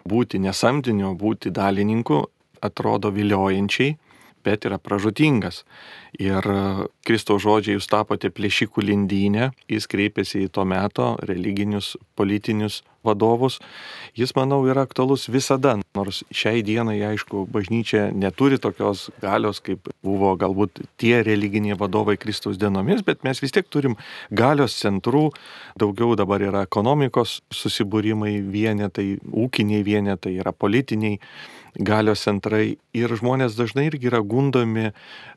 būti 0.09 0.43
nesamdiniu, 0.43 1.15
būti 1.19 1.55
dalininku 1.55 2.25
atrodo 2.61 3.11
viliojančiai 3.15 3.97
bet 4.45 4.65
yra 4.65 4.79
pražutingas. 4.79 5.65
Ir 6.19 6.47
e, 6.51 6.61
Kristaus 7.07 7.45
žodžiai 7.45 7.77
jūs 7.77 7.89
tapote 7.91 8.31
plėšikų 8.35 8.83
lindynę, 8.83 9.51
jis 9.71 9.87
kreipėsi 9.91 10.47
į 10.47 10.53
to 10.55 10.65
meto 10.67 11.13
religinius, 11.29 11.95
politinius 12.19 12.81
vadovus. 13.07 13.59
Jis, 14.19 14.35
manau, 14.37 14.61
yra 14.69 14.85
aktualus 14.85 15.29
visada, 15.33 15.77
nors 15.97 16.21
šiai 16.35 16.65
dienai, 16.67 16.99
aišku, 17.13 17.47
bažnyčia 17.53 18.09
neturi 18.13 18.59
tokios 18.61 19.09
galios, 19.23 19.63
kaip 19.65 19.89
buvo 20.05 20.35
galbūt 20.41 20.83
tie 21.01 21.23
religiniai 21.25 21.79
vadovai 21.81 22.19
Kristaus 22.21 22.59
dienomis, 22.61 23.05
bet 23.07 23.25
mes 23.25 23.41
vis 23.41 23.55
tiek 23.55 23.69
turim 23.71 23.97
galios 24.31 24.77
centrų, 24.81 25.31
daugiau 25.81 26.19
dabar 26.19 26.43
yra 26.45 26.67
ekonomikos 26.67 27.39
susibūrimai 27.55 28.37
vienetai, 28.51 29.15
ūkiniai 29.31 29.87
vienetai, 29.87 30.37
yra 30.43 30.53
politiniai 30.53 31.21
galios 31.79 32.25
centrai 32.27 32.79
ir 32.97 33.13
žmonės 33.15 33.55
dažnai 33.59 33.87
irgi 33.89 34.11
yra 34.11 34.21
gundomi 34.27 34.91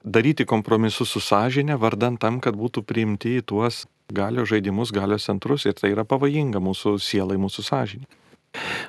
daryti 0.04 0.46
kompromisus 0.50 0.63
su 1.06 1.20
sąžinė, 1.20 1.78
vardant 1.78 2.20
tam, 2.20 2.40
kad 2.40 2.56
būtų 2.56 2.84
priimti 2.84 3.38
į 3.40 3.46
tuos 3.46 3.86
galios 4.12 4.50
žaidimus, 4.50 4.92
galios 4.92 5.26
centrus 5.26 5.66
ir 5.66 5.74
tai 5.74 5.92
yra 5.92 6.04
pavojinga 6.04 6.60
mūsų 6.60 7.00
sielai, 7.00 7.38
mūsų 7.38 7.64
sąžinė. 7.64 8.06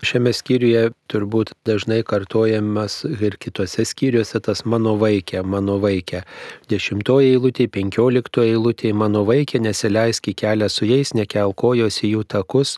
Šiame 0.04 0.32
skyriuje 0.36 0.90
turbūt 1.08 1.54
dažnai 1.64 2.02
kartojamas 2.04 2.98
ir 3.08 3.36
kitose 3.40 3.86
skyriuose 3.88 4.40
tas 4.44 4.60
mano 4.68 4.92
vaikė, 5.00 5.40
mano 5.40 5.78
vaikė. 5.80 6.20
Dešimtoje 6.68 7.30
eilutėje, 7.32 7.70
penkioliktoje 7.72 8.52
eilutėje 8.52 8.92
mano 9.00 9.24
vaikė 9.24 9.62
nesileisk 9.64 10.28
į 10.28 10.36
kelią 10.42 10.68
su 10.68 10.84
jais, 10.90 11.14
nekelkojos 11.16 12.02
į 12.04 12.12
jų 12.12 12.26
takus, 12.36 12.76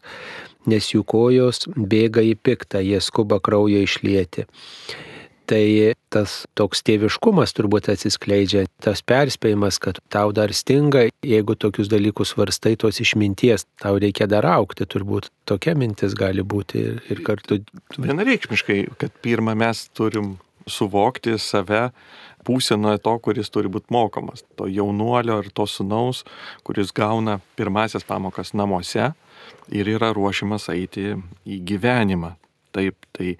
nes 0.71 0.93
jų 0.95 1.03
kojos 1.03 1.67
bėga 1.75 2.23
į 2.23 2.37
piktą, 2.39 2.79
jie 2.79 3.03
skuba 3.03 3.41
kraujo 3.43 3.83
išlieti. 3.83 4.47
Tai 5.47 5.95
tas 6.11 6.41
toks 6.59 6.81
tėviškumas 6.87 7.53
turbūt 7.55 7.91
atsiskleidžia, 7.93 8.65
tas 8.83 9.03
perspėjimas, 9.07 9.79
kad 9.83 10.01
tau 10.11 10.33
dar 10.35 10.51
stinga, 10.57 11.05
jeigu 11.23 11.55
tokius 11.55 11.91
dalykus 11.93 12.35
varstai 12.39 12.75
tos 12.81 12.99
išminties, 13.03 13.67
tau 13.83 14.01
reikia 14.03 14.27
dar 14.31 14.49
aukti, 14.57 14.89
turbūt 14.91 15.31
tokia 15.47 15.77
mintis 15.79 16.17
gali 16.19 16.43
būti 16.43 16.83
ir, 16.83 16.99
ir 17.13 17.23
kartu. 17.27 17.61
Vienareikšmiškai, 17.95 18.81
kad 18.99 19.15
pirmą 19.23 19.55
mes 19.59 19.87
turim 19.95 20.35
suvokti 20.67 21.37
save 21.39 21.91
būsenoje 22.47 23.03
to, 23.03 23.15
kuris 23.23 23.51
turi 23.55 23.71
būti 23.71 23.91
mokomas. 23.95 24.43
To 24.59 24.67
jaunuolio 24.71 25.41
ar 25.43 25.51
to 25.55 25.67
sunaus, 25.71 26.25
kuris 26.67 26.91
gauna 26.95 27.39
pirmasias 27.59 28.07
pamokas 28.07 28.55
namuose, 28.55 29.13
ir 29.71 29.95
yra 29.97 30.13
ruošiamas 30.15 30.71
eiti 30.75 31.15
į 31.47 31.61
gyvenimą. 31.67 32.35
Taip, 32.77 33.09
tai 33.17 33.37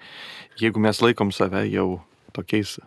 jeigu 0.57 0.81
mes 0.81 1.01
laikom 1.03 1.31
save 1.35 1.67
jau 1.69 1.99
tokiais 2.33 2.77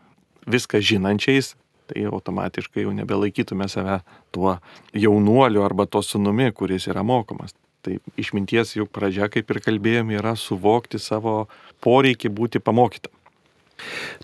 viską 0.50 0.80
žinančiais, 0.82 1.54
tai 1.90 2.06
automatiškai 2.10 2.84
jau 2.86 2.94
nebelaikytume 2.94 3.68
save 3.70 4.00
tuo 4.34 4.56
jaunuoliu 4.94 5.62
arba 5.66 5.86
to 5.86 6.02
sunumi, 6.02 6.50
kuris 6.52 6.88
yra 6.90 7.04
mokomas. 7.06 7.54
Tai 7.80 7.96
išminties 8.20 8.74
juk 8.76 8.90
pradžia, 8.92 9.30
kaip 9.32 9.50
ir 9.50 9.62
kalbėjome, 9.64 10.18
yra 10.18 10.34
suvokti 10.36 11.00
savo 11.00 11.46
poreikį 11.80 12.28
būti 12.36 12.60
pamokytam. 12.60 13.14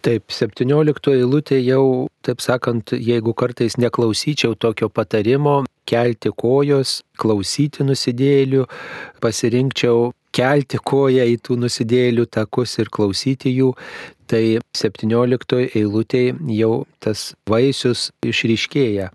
Taip, 0.05 0.29
17 0.29 1.15
eilutė 1.15 1.63
jau, 1.65 2.09
taip 2.27 2.43
sakant, 2.45 2.93
jeigu 2.93 3.33
kartais 3.33 3.79
neklausyčiau 3.81 4.53
tokio 4.61 4.91
patarimo, 4.93 5.63
kelti 5.89 6.33
kojos, 6.35 7.01
klausyti 7.21 7.87
nusidėlių, 7.87 8.67
pasirinkčiau 9.23 10.13
kelti 10.37 10.81
koją 10.83 11.25
į 11.33 11.39
tų 11.47 11.57
nusidėlių 11.63 12.27
takus 12.29 12.77
ir 12.83 12.91
klausyti 12.93 13.55
jų, 13.55 13.73
tai 14.29 14.59
17 14.77 15.71
eilutėje 15.79 16.37
jau 16.59 16.85
tas 17.01 17.33
vaisius 17.49 18.11
išryškėja. 18.27 19.11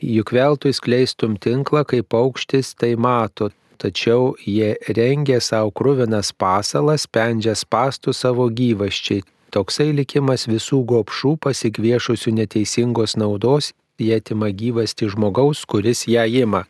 Juk 0.00 0.32
veltui 0.36 0.74
skleistum 0.76 1.38
tinklą, 1.40 1.82
kaip 1.88 2.10
paukštis 2.12 2.74
tai 2.76 2.94
mato, 3.00 3.50
tačiau 3.80 4.34
jie 4.44 4.74
rengia 4.96 5.40
savo 5.40 5.72
krūvinas 5.76 6.32
pasalas, 6.36 7.06
spendžia 7.08 7.56
spastų 7.56 8.12
savo 8.16 8.48
gyvaščiai. 8.52 9.24
Toksai 9.54 9.92
likimas 9.96 10.44
visų 10.50 10.82
gopšų 10.90 11.36
pasikviešusių 11.40 12.34
neteisingos 12.36 13.16
naudos 13.16 13.72
jie 14.00 14.16
atima 14.20 14.50
gyvasti 14.52 15.08
žmogaus, 15.12 15.64
kuris 15.68 16.06
ją 16.10 16.26
ima. 16.42 16.64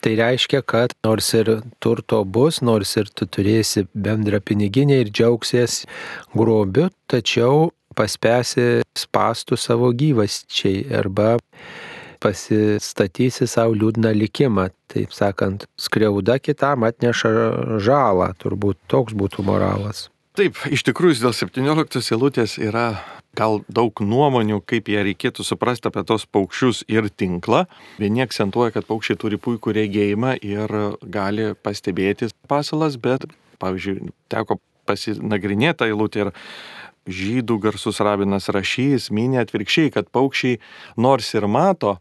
Tai 0.00 0.14
reiškia, 0.14 0.62
kad 0.62 0.94
nors 1.04 1.32
ir 1.34 1.50
turto 1.82 2.22
bus, 2.24 2.60
nors 2.62 2.94
ir 3.00 3.10
tu 3.10 3.26
turėsi 3.26 3.86
bendrą 3.94 4.38
piniginę 4.40 5.00
ir 5.02 5.10
džiaugsies 5.10 5.82
grobiu, 6.36 6.86
tačiau 7.10 7.72
paspęsi 7.98 8.84
spastų 8.98 9.58
savo 9.58 9.90
gyvasčiai 9.90 10.84
arba 11.00 11.36
pasistatysi 12.22 13.48
savo 13.50 13.74
liūdną 13.78 14.14
likimą. 14.14 14.68
Taip 14.90 15.14
sakant, 15.14 15.66
skriauda 15.78 16.38
kitam 16.42 16.86
atneša 16.86 17.32
žalą, 17.82 18.32
turbūt 18.38 18.78
toks 18.90 19.18
būtų 19.18 19.44
moralas. 19.46 20.06
Taip, 20.38 20.58
iš 20.70 20.84
tikrųjų 20.86 21.18
dėl 21.24 21.34
17 21.34 22.14
eilutės 22.14 22.58
yra 22.62 22.92
gal 23.36 23.60
daug 23.68 24.00
nuomonių, 24.00 24.60
kaip 24.68 24.88
ją 24.92 25.02
reikėtų 25.06 25.44
suprasti 25.46 25.90
apie 25.90 26.04
tos 26.08 26.24
paukščius 26.30 26.84
ir 26.90 27.10
tinklą. 27.10 27.66
Vieni 28.00 28.24
akcentuoja, 28.24 28.72
kad 28.76 28.88
paukščiai 28.88 29.20
turi 29.20 29.38
puikų 29.40 29.74
regėjimą 29.76 30.38
ir 30.46 30.74
gali 31.02 31.52
pastebėti 31.62 32.30
pasalas, 32.50 32.98
bet, 33.00 33.28
pavyzdžiui, 33.62 34.12
teko 34.32 34.58
pasinagrinėti 34.88 35.88
eilutę 35.90 36.26
ir 36.26 36.32
žydų 37.08 37.58
garsus 37.64 38.00
rabinas 38.04 38.48
rašys, 38.52 39.08
minė 39.14 39.42
atvirkščiai, 39.44 39.92
kad 39.94 40.10
paukščiai 40.12 40.60
nors 41.00 41.32
ir 41.36 41.48
mato, 41.48 41.96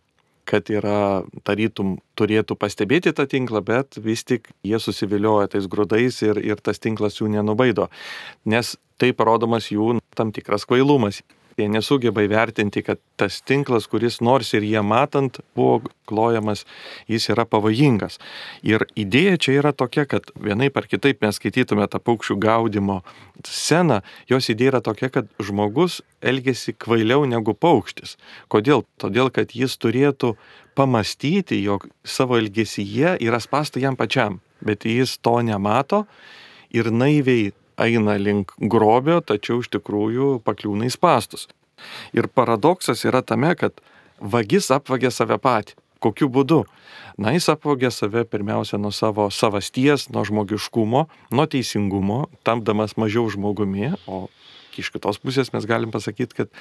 kad 0.48 0.70
yra 0.72 1.24
tarytum 1.48 1.98
turėtų 2.18 2.58
pastebėti 2.60 3.13
tą 3.16 3.27
tinklą, 3.30 3.62
bet 3.66 4.00
vis 4.04 4.24
tik 4.27 4.50
jie 4.66 4.80
susivilioja 4.82 5.51
tais 5.54 5.68
grūdais 5.70 6.22
ir, 6.25 6.39
ir 6.39 6.62
tas 6.63 6.80
tinklas 6.84 7.20
jų 7.20 7.30
nenubaido. 7.36 7.89
Nes 8.48 8.75
tai 8.98 9.12
parodomas 9.13 9.70
jų 9.74 9.98
tam 10.18 10.32
tikras 10.36 10.66
kvailumas. 10.70 11.22
Jie 11.58 11.66
nesugeba 11.74 12.22
įvertinti, 12.22 12.84
kad 12.86 13.00
tas 13.18 13.40
tinklas, 13.42 13.88
kuris 13.90 14.20
nors 14.22 14.52
ir 14.54 14.62
jie 14.62 14.82
matant 14.86 15.40
buvo 15.58 15.80
klojamas, 16.06 16.68
jis 17.10 17.26
yra 17.34 17.48
pavojingas. 17.50 18.20
Ir 18.62 18.86
idėja 18.94 19.40
čia 19.42 19.56
yra 19.64 19.72
tokia, 19.74 20.06
kad 20.06 20.30
vienaip 20.38 20.78
ar 20.78 20.86
kitaip 20.86 21.26
mes 21.26 21.42
skaitytume 21.42 21.90
tą 21.90 21.98
paukščių 21.98 22.38
gaudimo 22.46 23.00
sceną, 23.42 24.04
jos 24.30 24.52
idėja 24.54 24.76
yra 24.76 24.84
tokia, 24.86 25.10
kad 25.10 25.34
žmogus 25.42 26.04
elgesi 26.22 26.78
kvailiau 26.78 27.26
negu 27.26 27.58
paukštis. 27.58 28.20
Kodėl? 28.54 28.86
Todėl, 29.02 29.34
kad 29.34 29.58
jis 29.58 29.80
turėtų 29.82 30.36
pamastyti, 30.78 31.58
jog 31.66 31.90
savo 32.06 32.38
elgesyje 32.38 33.18
yra 33.18 33.42
spasta 33.42 33.82
jam 33.82 33.98
pačiam, 33.98 34.44
bet 34.62 34.86
jis 34.86 35.18
to 35.26 35.40
nemato 35.42 36.06
ir 36.70 36.94
naiviai 36.94 37.50
eina 37.78 38.18
link 38.18 38.54
grobio, 38.58 39.20
tačiau 39.22 39.62
iš 39.64 39.72
tikrųjų 39.78 40.38
pakliūna 40.46 40.88
į 40.88 40.94
spastus. 40.94 41.48
Ir 42.18 42.28
paradoksas 42.28 43.06
yra 43.06 43.22
tame, 43.22 43.54
kad 43.58 43.78
vagis 44.20 44.72
apvagia 44.74 45.12
save 45.14 45.38
patį. 45.42 45.78
Kokiu 46.02 46.28
būdu? 46.30 46.62
Na, 47.18 47.32
jis 47.34 47.48
apvogė 47.50 47.90
save 47.90 48.22
pirmiausia 48.30 48.78
nuo 48.78 48.92
savo 48.94 49.32
savasties, 49.34 50.06
nuo 50.14 50.22
žmogiškumo, 50.28 51.08
nuo 51.34 51.46
teisingumo, 51.50 52.28
tamdamas 52.46 52.94
mažiau 53.02 53.26
žmogumi, 53.34 53.96
o 54.06 54.28
iš 54.78 54.92
kitos 54.94 55.18
pusės 55.18 55.50
mes 55.56 55.66
galim 55.66 55.90
pasakyti, 55.94 56.44
kad 56.44 56.52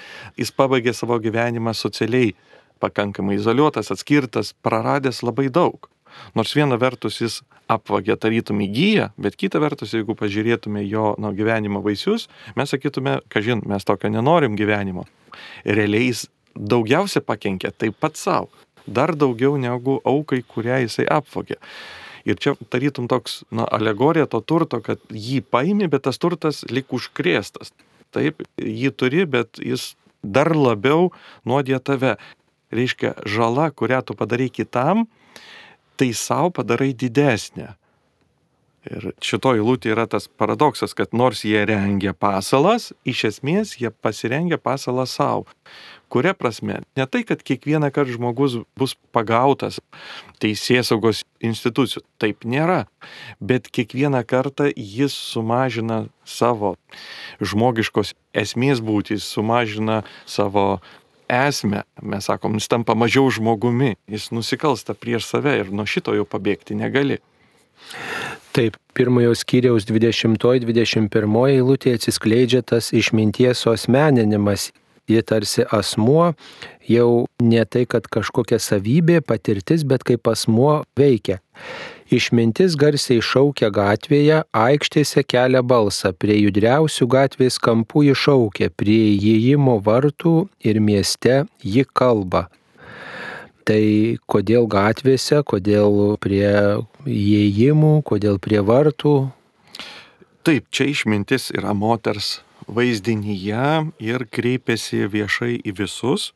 jis 0.40 0.54
pabaigė 0.56 0.96
savo 0.96 1.18
gyvenimą 1.20 1.76
socialiai 1.76 2.32
pakankamai 2.80 3.36
izoliuotas, 3.36 3.92
atskirtas, 3.92 4.54
praradęs 4.64 5.20
labai 5.24 5.50
daug. 5.52 5.90
Nors 6.36 6.54
viena 6.56 6.78
vertus 6.80 7.20
jis 7.22 7.40
apvagė 7.72 8.16
tarytum 8.20 8.60
įgyja, 8.66 9.10
bet 9.18 9.36
kita 9.38 9.60
vertus, 9.62 9.94
jeigu 9.96 10.16
pažiūrėtume 10.18 10.84
jo 10.86 11.14
nu, 11.22 11.32
gyvenimo 11.36 11.82
vaisius, 11.84 12.28
mes 12.58 12.70
sakytume, 12.70 13.18
kažin, 13.32 13.64
mes 13.66 13.86
tokio 13.86 14.10
nenorim 14.12 14.56
gyvenimo. 14.58 15.06
Realiai 15.66 16.10
jis 16.10 16.26
daugiausia 16.56 17.22
pakenkė 17.24 17.72
taip 17.76 17.98
pat 18.00 18.16
savo, 18.20 18.50
dar 18.86 19.14
daugiau 19.18 19.56
negu 19.60 19.98
aukai, 20.06 20.42
kurią 20.46 20.82
jisai 20.86 21.08
apvagė. 21.10 21.58
Ir 22.26 22.38
čia 22.42 22.56
tarytum 22.70 23.06
toks, 23.10 23.44
na, 23.54 23.66
alegorija 23.70 24.26
to 24.30 24.40
turto, 24.42 24.80
kad 24.82 25.02
jį 25.10 25.44
paimi, 25.46 25.86
bet 25.90 26.06
tas 26.08 26.18
turtas 26.18 26.64
lik 26.70 26.90
užkrėstas. 26.94 27.70
Taip, 28.14 28.42
jį 28.58 28.90
turi, 28.98 29.22
bet 29.30 29.60
jis 29.62 29.92
dar 30.22 30.50
labiau 30.56 31.12
nuodė 31.46 31.78
tave. 31.78 32.16
Reiškia, 32.74 33.12
žala, 33.30 33.68
kurią 33.70 34.00
tu 34.02 34.16
padarai 34.18 34.48
kitam, 34.50 35.06
tai 35.96 36.12
savo 36.14 36.52
padarai 36.60 36.92
didesnę. 36.94 37.74
Ir 38.86 39.08
šito 39.24 39.50
eilutė 39.56 39.90
yra 39.96 40.04
tas 40.06 40.28
paradoksas, 40.30 40.92
kad 40.94 41.14
nors 41.16 41.42
jie 41.46 41.64
rengia 41.66 42.12
pasalas, 42.14 42.92
iš 43.08 43.24
esmės 43.32 43.74
jie 43.80 43.90
pasirengia 43.90 44.60
pasalą 44.62 45.08
savo. 45.10 45.46
Kuria 46.12 46.36
prasme? 46.38 46.78
Ne 46.94 47.06
tai, 47.10 47.24
kad 47.26 47.42
kiekvieną 47.42 47.90
kartą 47.90 48.14
žmogus 48.14 48.60
bus 48.78 48.94
pagautas 49.10 49.80
teisės 50.38 50.92
saugos 50.92 51.24
institucijų. 51.42 52.04
Taip 52.22 52.46
nėra. 52.46 52.84
Bet 53.42 53.66
kiekvieną 53.74 54.22
kartą 54.22 54.68
jis 54.70 55.16
sumažina 55.32 56.04
savo 56.22 56.76
žmogiškos 57.42 58.14
esmės 58.38 58.84
būti, 58.86 59.18
jis 59.18 59.26
sumažina 59.34 60.04
savo 60.30 60.78
esmę. 61.28 61.82
Mes 62.02 62.26
sakom, 62.28 62.56
jis 62.58 62.68
tampa 62.68 62.94
mažiau 62.98 63.30
žmogumi, 63.30 63.94
jis 64.10 64.30
nusikalsta 64.34 64.94
prieš 64.94 65.28
save 65.30 65.58
ir 65.60 65.72
nuo 65.72 65.86
šito 65.88 66.14
jau 66.16 66.26
pabėgti 66.28 66.78
negali. 66.78 67.20
Taip, 68.56 68.78
pirmojo 68.96 69.34
skyriaus 69.36 69.84
20-21 69.88 71.10
eilutė 71.52 71.92
atsiskleidžia 71.98 72.62
tas 72.64 72.92
išminties 72.96 73.66
osmeninimas. 73.68 74.70
Ji 75.06 75.20
tarsi 75.22 75.62
asmuo, 75.70 76.32
jau 76.90 77.10
ne 77.38 77.62
tai, 77.70 77.84
kad 77.86 78.08
kažkokia 78.10 78.58
savybė, 78.58 79.20
patirtis, 79.22 79.84
bet 79.86 80.02
kaip 80.02 80.26
asmuo 80.26 80.80
veikia. 80.98 81.38
Išmintis 82.06 82.76
garsiai 82.78 83.18
šaukia 83.18 83.66
gatvėje, 83.74 84.44
aikštėse 84.54 85.24
kelia 85.26 85.62
balsą, 85.66 86.12
prie 86.14 86.36
judriausių 86.38 87.08
gatvės 87.10 87.58
kampų 87.58 88.04
ji 88.06 88.14
šaukia, 88.14 88.68
prie 88.70 89.00
įėjimo 89.16 89.80
vartų 89.82 90.36
ir 90.62 90.78
mieste 90.78 91.40
ji 91.66 91.82
kalba. 91.90 92.44
Tai 93.66 93.82
kodėl 94.30 94.68
gatvėse, 94.70 95.40
kodėl 95.42 96.14
prie 96.22 96.46
įėjimų, 97.10 97.96
kodėl 98.06 98.38
prie 98.38 98.62
vartų? 98.62 99.16
Taip, 100.46 100.70
čia 100.70 100.86
išmintis 100.92 101.50
yra 101.50 101.74
moters 101.74 102.36
vaizdinyje 102.70 103.90
ir 103.98 104.28
kreipiasi 104.30 105.08
viešai 105.10 105.56
į 105.58 105.74
visus. 105.82 106.30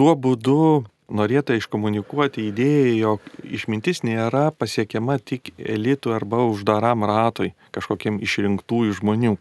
Tuo 0.00 0.16
būdu 0.16 0.86
norėta 1.08 1.56
iškomunikuoti 1.58 2.48
idėją, 2.50 2.94
jog 2.98 3.28
išmintis 3.44 4.02
nėra 4.06 4.50
pasiekiama 4.56 5.18
tik 5.18 5.52
elitų 5.58 6.14
arba 6.16 6.44
uždaram 6.48 7.04
ratui, 7.08 7.52
kažkokiem 7.76 8.20
išrinktųjų 8.24 9.00
žmonių 9.00 9.36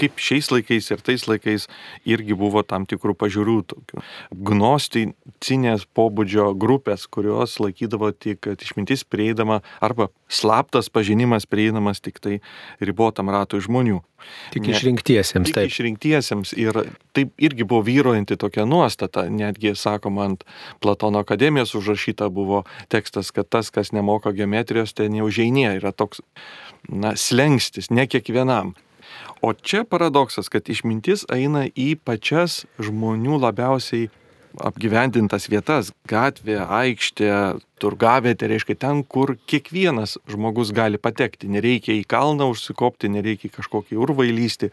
kaip 0.00 0.20
šiais 0.22 0.50
laikais 0.52 0.90
ir 0.92 1.02
tais 1.04 1.26
laikais 1.28 1.68
irgi 2.08 2.36
buvo 2.38 2.62
tam 2.66 2.86
tikrų 2.88 3.16
pažiūrų, 3.18 3.56
tokių 3.72 4.04
gnosticinės 4.50 5.86
pobūdžio 5.96 6.50
grupės, 6.58 7.06
kurios 7.10 7.58
laikydavo 7.62 8.12
tik, 8.12 8.42
kad 8.46 8.62
išmintis 8.62 9.06
prieidama 9.08 9.62
arba 9.80 10.10
slaptas 10.28 10.90
pažinimas 10.90 11.46
prieinamas 11.46 12.02
tik 12.02 12.20
tai 12.22 12.40
ribotam 12.82 13.30
ratui 13.30 13.62
žmonių. 13.64 14.02
Tik 14.50 14.64
ne, 14.64 14.72
išrinktiesiems, 14.74 15.48
tik 15.48 15.56
taip. 15.58 15.70
Išrinktiesiems 15.70 16.54
ir 16.58 16.78
taip 17.16 17.34
irgi 17.42 17.66
buvo 17.68 17.84
vyrojanti 17.86 18.38
tokia 18.40 18.66
nuostata, 18.68 19.26
netgi 19.30 19.74
sakoma 19.78 20.26
ant 20.30 20.46
Platono 20.82 21.20
akademijos 21.22 21.74
užrašyta 21.78 22.28
buvo 22.32 22.64
tekstas, 22.92 23.30
kad 23.34 23.48
tas, 23.52 23.70
kas 23.70 23.92
nemoka 23.96 24.32
geometrijos, 24.36 24.96
ten 24.96 25.14
jau 25.18 25.28
žinė, 25.32 25.76
yra 25.80 25.92
toks, 25.92 26.24
na, 26.88 27.14
slengstis, 27.18 27.90
ne 27.90 28.08
kiekvienam. 28.10 28.74
O 29.42 29.52
čia 29.52 29.84
paradoksas, 29.84 30.48
kad 30.52 30.68
išmintis 30.68 31.26
eina 31.32 31.66
į 31.68 31.96
pačias 32.02 32.64
žmonių 32.82 33.40
labiausiai 33.42 34.08
apgyvendintas 34.56 35.48
vietas- 35.50 35.92
gatvė, 36.12 36.58
aikštė, 36.64 37.60
turgavietė, 37.80 38.48
reiškia 38.48 38.78
ten, 38.78 39.04
kur 39.04 39.36
kiekvienas 39.46 40.16
žmogus 40.28 40.72
gali 40.72 40.98
patekti. 40.98 41.48
Nereikia 41.48 41.92
į 41.92 42.06
kalną 42.06 42.50
užsikopti, 42.52 43.08
nereikia 43.08 43.50
kažkokį 43.50 43.96
urvą 44.00 44.24
įlysti. 44.24 44.70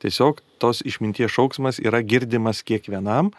Tiesiog 0.00 0.40
tos 0.58 0.82
išminties 0.82 1.30
šauksmas 1.30 1.80
yra 1.80 2.02
girdimas 2.02 2.62
kiekvienam. 2.62 3.32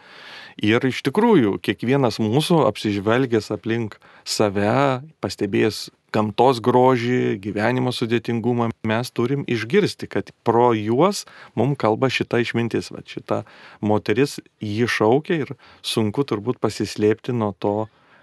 Ir 0.62 0.80
iš 0.80 1.02
tikrųjų, 1.02 1.60
kiekvienas 1.60 2.18
mūsų 2.18 2.66
apsižvelgęs 2.68 3.50
aplink 3.50 3.98
save, 4.24 5.02
pastebėjęs 5.20 5.90
gamtos 6.16 6.62
grožį, 6.64 7.36
gyvenimo 7.44 7.92
sudėtingumą, 7.94 8.70
mes 8.88 9.12
turim 9.12 9.44
išgirsti, 9.50 10.08
kad 10.10 10.32
pro 10.46 10.72
juos 10.76 11.24
mums 11.58 11.78
kalba 11.80 12.10
šita 12.12 12.40
išmintis, 12.44 12.90
va 12.94 13.04
šita 13.06 13.42
moteris 13.84 14.38
jį 14.64 14.88
šaukia 14.98 15.42
ir 15.44 15.56
sunku 15.84 16.24
turbūt 16.26 16.62
pasislėpti 16.62 17.36
nuo 17.36 17.52
to 17.60 17.76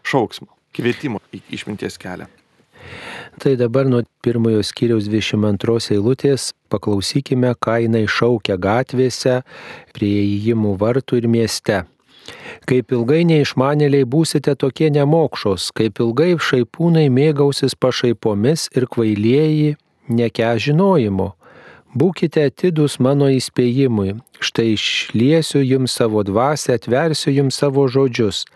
šauksmo, 0.07 0.49
kvietimo 0.75 1.21
į 1.33 1.43
išminties 1.59 1.99
kelią. 2.01 2.29
Tai 3.39 3.55
dabar 3.55 3.87
nuo 3.87 4.01
pirmojo 4.25 4.61
skyriaus 4.65 5.07
22 5.07 5.95
eilutės 5.95 6.51
paklausykime, 6.73 7.53
ką 7.55 7.79
jinai 7.85 8.03
šaukia 8.09 8.57
gatvėse, 8.61 9.39
prie 9.95 10.13
įėjimų 10.25 10.75
vartų 10.81 11.21
ir 11.21 11.29
mieste. 11.31 11.83
Kaip 12.69 12.93
ilgai 12.95 13.23
neišmanėliai 13.27 14.07
būsite 14.07 14.55
tokie 14.59 14.89
nemokšos, 14.93 15.71
kaip 15.75 15.99
ilgai 16.03 16.33
šaipūnai 16.39 17.09
mėgausis 17.11 17.75
pašaipomis 17.75 18.69
ir 18.77 18.87
kvailieji 18.87 19.75
neke 20.07 20.51
žinojimo. 20.65 21.33
Būkite 21.93 22.47
atidus 22.49 22.97
mano 22.97 23.27
įspėjimui, 23.29 24.15
štai 24.41 24.71
išliesiu 24.73 25.61
jums 25.61 25.93
savo 25.93 26.23
dvasę, 26.25 26.79
atversiu 26.79 27.35
jums 27.35 27.59
savo 27.61 27.85
žodžius, 27.85 28.47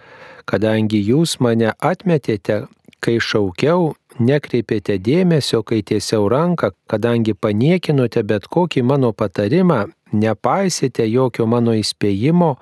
kadangi 0.50 1.04
jūs 1.06 1.38
mane 1.44 1.76
atmetėte, 1.78 2.64
kai 2.98 3.20
šaukiau, 3.22 3.94
nekreipėte 4.18 4.98
dėmesio, 4.98 5.62
kai 5.62 5.84
tiesiau 5.86 6.26
ranką, 6.34 6.72
kadangi 6.90 7.36
paniekinote 7.38 8.24
bet 8.26 8.50
kokį 8.50 8.82
mano 8.90 9.14
patarimą, 9.14 9.84
nepaisėte 10.18 11.06
jokio 11.06 11.46
mano 11.46 11.76
įspėjimo, 11.78 12.56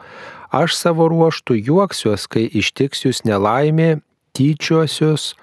Aš 0.54 0.76
savo 0.78 1.10
ruoštų 1.12 1.58
juoksiuos, 1.72 2.28
kai 2.28 2.46
ištiks 2.46 3.06
jūs 3.08 3.24
nelaimė, 3.26 4.00
tyčiosius, 4.36 5.34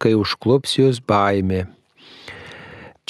kai 0.00 0.16
užklups 0.18 0.78
jūs 0.80 1.00
baimė. 1.04 1.66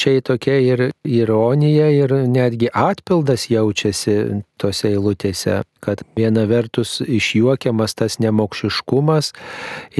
Čia 0.00 0.20
tokia 0.24 0.54
ir 0.64 0.80
ironija, 1.04 1.90
ir 1.92 2.12
netgi 2.32 2.70
atpildas 2.72 3.50
jaučiasi 3.50 4.14
tose 4.56 4.88
eilutėse, 4.94 5.58
kad 5.84 6.00
viena 6.16 6.46
vertus 6.48 7.02
išjuokiamas 7.04 7.98
tas 7.98 8.16
nemokšiškumas 8.22 9.32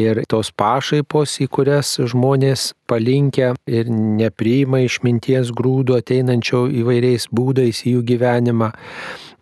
ir 0.00 0.22
tos 0.32 0.52
pašaipos, 0.56 1.36
į 1.44 1.50
kurias 1.52 1.98
žmonės 2.00 2.70
palinkia 2.88 3.52
ir 3.68 3.92
nepriima 3.92 4.80
išminties 4.86 5.52
grūdo 5.52 5.98
ateinančio 6.00 6.64
įvairiais 6.80 7.28
būdais 7.28 7.84
į 7.84 7.98
jų 7.98 8.06
gyvenimą. 8.14 8.70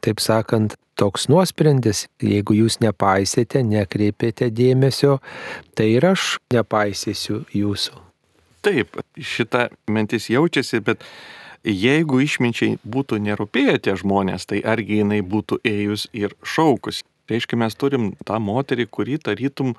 Taip 0.05 0.21
sakant, 0.23 0.77
toks 0.99 1.29
nuosprendis, 1.31 2.07
jeigu 2.23 2.57
jūs 2.59 2.81
nepaisėte, 2.83 3.63
nekreipėte 3.67 4.51
dėmesio, 4.51 5.19
tai 5.79 5.93
ir 5.97 6.07
aš 6.13 6.37
nepaisysiu 6.55 7.45
jūsų. 7.55 7.99
Taip, 8.67 8.99
šita 9.15 9.69
mintis 9.91 10.27
jaučiasi, 10.33 10.81
bet 10.85 11.05
jeigu 11.63 12.23
išminčiai 12.25 12.79
būtų 12.83 13.21
nerūpėję 13.23 13.79
tie 13.87 13.95
žmonės, 13.99 14.49
tai 14.51 14.63
argi 14.67 15.03
jinai 15.03 15.21
būtų 15.23 15.61
ėjus 15.67 16.09
ir 16.13 16.35
šaukus. 16.43 17.05
Tai 17.29 17.37
reiškia, 17.37 17.59
mes 17.61 17.77
turim 17.79 18.13
tą 18.27 18.39
moterį, 18.43 18.89
kuri 18.91 19.19
tarytum 19.23 19.75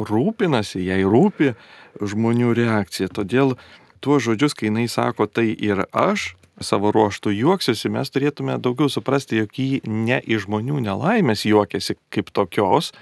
rūpinasi, 0.00 0.84
jai 0.86 1.02
rūpi 1.04 1.54
žmonių 2.00 2.54
reakcija. 2.56 3.10
Todėl 3.12 3.56
tuos 4.00 4.24
žodžius, 4.24 4.54
kai 4.56 4.70
jinai 4.70 4.86
sako, 4.88 5.26
tai 5.26 5.50
ir 5.52 5.84
aš, 5.92 6.34
savo 6.60 6.92
ruoštų 6.94 7.32
juoksiuosi, 7.34 7.90
mes 7.92 8.12
turėtume 8.12 8.58
daugiau 8.62 8.90
suprasti, 8.92 9.40
jog 9.40 9.56
jį 9.56 9.80
ne 9.88 10.20
iš 10.20 10.46
žmonių 10.46 10.82
nelaimės 10.84 11.46
juokiasi 11.48 11.96
kaip 12.12 12.32
tokios, 12.36 12.92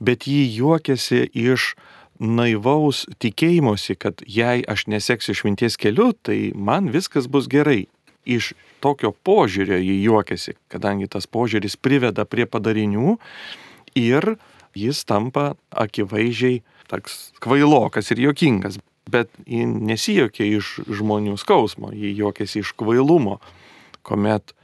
bet 0.00 0.26
jį 0.28 0.42
juokiasi 0.58 1.26
iš 1.32 1.74
naivaus 2.18 3.04
tikėjimosi, 3.22 3.94
kad 3.94 4.22
jei 4.26 4.64
aš 4.66 4.88
neseksiu 4.90 5.36
išminties 5.36 5.78
keliu, 5.78 6.10
tai 6.12 6.50
man 6.54 6.90
viskas 6.94 7.30
bus 7.30 7.46
gerai. 7.50 7.86
Iš 8.28 8.52
tokio 8.84 9.14
požiūrio 9.24 9.78
jį 9.78 9.94
juokiasi, 10.04 10.58
kadangi 10.68 11.08
tas 11.08 11.30
požiūris 11.30 11.78
priveda 11.80 12.26
prie 12.28 12.44
padarinių 12.50 13.16
ir 13.96 14.34
jis 14.76 15.04
tampa 15.08 15.54
akivaizdžiai 15.70 16.60
toks 16.90 17.32
kvailokas 17.44 18.12
ir 18.12 18.26
jokingas 18.28 18.78
bet 19.08 19.30
ji 19.46 19.64
nesijokė 19.66 20.46
iš 20.58 20.74
žmonių 21.00 21.36
skausmo, 21.40 21.92
ji 21.94 22.12
juokėsi 22.18 22.62
iš 22.62 22.74
kvailumo, 22.78 23.38
kuomet 24.06 24.54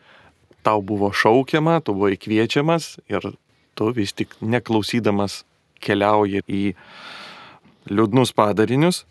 tau 0.64 0.82
buvo 0.84 1.10
šaukiama, 1.12 1.80
tu 1.84 1.96
buvai 1.96 2.16
kviečiamas 2.20 2.98
ir 3.12 3.34
tu 3.74 3.90
vis 3.96 4.14
tik 4.16 4.36
neklausydamas 4.40 5.42
keliauji 5.84 6.44
į 6.48 6.62
liūdnus 7.90 8.32
padarinius, 8.36 9.04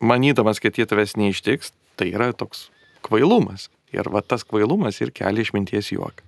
manydamas, 0.00 0.60
kad 0.62 0.78
jie 0.78 0.86
tavęs 0.88 1.16
neištiks, 1.20 1.74
tai 2.00 2.12
yra 2.14 2.32
toks 2.32 2.68
kvailumas. 3.04 3.68
Ir 3.92 4.06
va 4.08 4.22
tas 4.22 4.44
kvailumas 4.46 5.00
ir 5.02 5.10
kelia 5.10 5.42
išminties 5.42 5.90
juoką. 5.90 6.22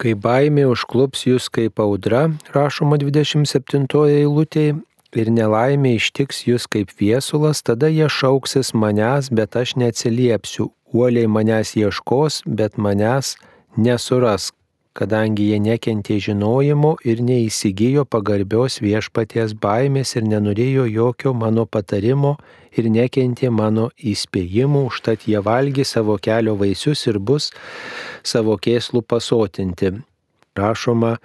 Kai 0.00 0.16
baimė 0.18 0.64
užklups 0.72 1.22
jūs 1.28 1.46
kaip 1.54 1.78
audra, 1.78 2.24
rašoma 2.50 2.96
27 2.98 3.86
eilutėje, 4.08 4.80
ir 5.16 5.30
nelaimė 5.34 5.96
ištiks 5.98 6.44
jūs 6.48 6.66
kaip 6.70 6.92
viesulas, 7.00 7.62
tada 7.62 7.90
jie 7.92 8.08
šauksis 8.10 8.74
manęs, 8.74 9.30
bet 9.30 9.56
aš 9.56 9.76
neatsiliepsiu. 9.80 10.70
Uoliai 10.94 11.26
manęs 11.26 11.74
ieškos, 11.74 12.42
bet 12.46 12.78
manęs 12.78 13.34
nesuras, 13.76 14.52
kadangi 14.94 15.48
jie 15.50 15.58
nekentė 15.58 16.20
žinojimo 16.22 16.94
ir 17.02 17.22
neįsigijo 17.26 18.04
pagarbios 18.06 18.78
viešpaties 18.84 19.56
baimės 19.58 20.14
ir 20.14 20.28
nenorėjo 20.30 20.86
jokio 20.86 21.34
mano 21.34 21.66
patarimo 21.66 22.36
ir 22.78 22.90
nekentė 22.90 23.50
mano 23.50 23.90
įspėjimų, 23.98 24.86
užtat 24.92 25.26
jie 25.30 25.42
valgy 25.42 25.86
savo 25.88 26.18
kelio 26.22 26.54
vaisius 26.60 27.06
ir 27.10 27.18
bus 27.18 27.50
savo 28.22 28.54
kėslų 28.54 29.02
pasotinti. 29.02 29.96
Rašoma 30.54 31.16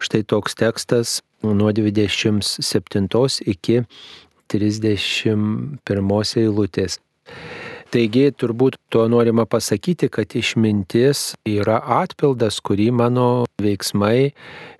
štai 0.00 0.22
toks 0.24 0.56
tekstas 0.56 1.18
nuo 1.42 1.72
27 1.72 3.42
iki 3.46 3.82
31 4.48 6.40
eilutės. 6.42 6.98
Taigi 7.88 8.26
turbūt 8.36 8.76
tuo 8.92 9.06
norima 9.08 9.46
pasakyti, 9.48 10.10
kad 10.12 10.34
išmintis 10.36 11.32
yra 11.48 11.78
atpildas, 12.02 12.60
kurį 12.60 12.90
mano 12.92 13.46
veiksmai 13.64 14.34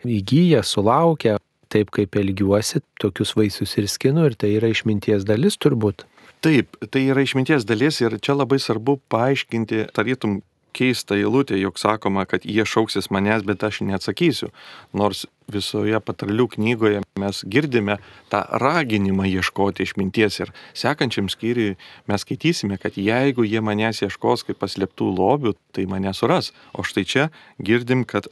įgyja, 0.04 0.60
sulaukia, 0.60 1.38
taip 1.72 1.92
kaip 1.94 2.16
elgiuosi, 2.20 2.82
tokius 3.00 3.32
vaisius 3.36 3.76
ir 3.80 3.88
skinu 3.88 4.26
ir 4.28 4.36
tai 4.36 4.52
yra 4.58 4.68
išminties 4.72 5.24
dalis 5.28 5.56
turbūt. 5.60 6.04
Taip, 6.44 6.76
tai 6.92 7.06
yra 7.10 7.24
išminties 7.24 7.64
dalis 7.66 8.02
ir 8.04 8.18
čia 8.22 8.36
labai 8.36 8.60
svarbu 8.62 8.98
paaiškinti, 9.10 9.88
tarytum 9.96 10.42
keista 10.78 11.16
eilutė, 11.18 11.58
jog 11.58 11.78
sakoma, 11.80 12.24
kad 12.28 12.46
jie 12.46 12.64
šauksis 12.68 13.10
manęs, 13.14 13.44
bet 13.46 13.64
aš 13.66 13.82
neatsakysiu. 13.86 14.50
Nors 14.96 15.26
visoje 15.50 15.98
patarlių 16.04 16.48
knygoje 16.54 17.02
mes 17.20 17.40
girdime 17.48 17.98
tą 18.32 18.42
raginimą 18.62 19.26
ieškoti 19.28 19.86
išminties 19.86 20.42
ir 20.42 20.52
sekančiam 20.76 21.30
skyriui 21.32 21.78
mes 22.10 22.24
skaitysime, 22.26 22.78
kad 22.82 22.98
jeigu 23.00 23.46
jie 23.48 23.62
manęs 23.64 24.04
ieškos 24.06 24.46
kaip 24.48 24.60
paslėptų 24.62 25.10
lobių, 25.16 25.56
tai 25.72 25.88
mane 25.90 26.12
suras. 26.14 26.52
O 26.76 26.84
štai 26.86 27.06
čia 27.08 27.30
girdim, 27.58 28.04
kad 28.08 28.28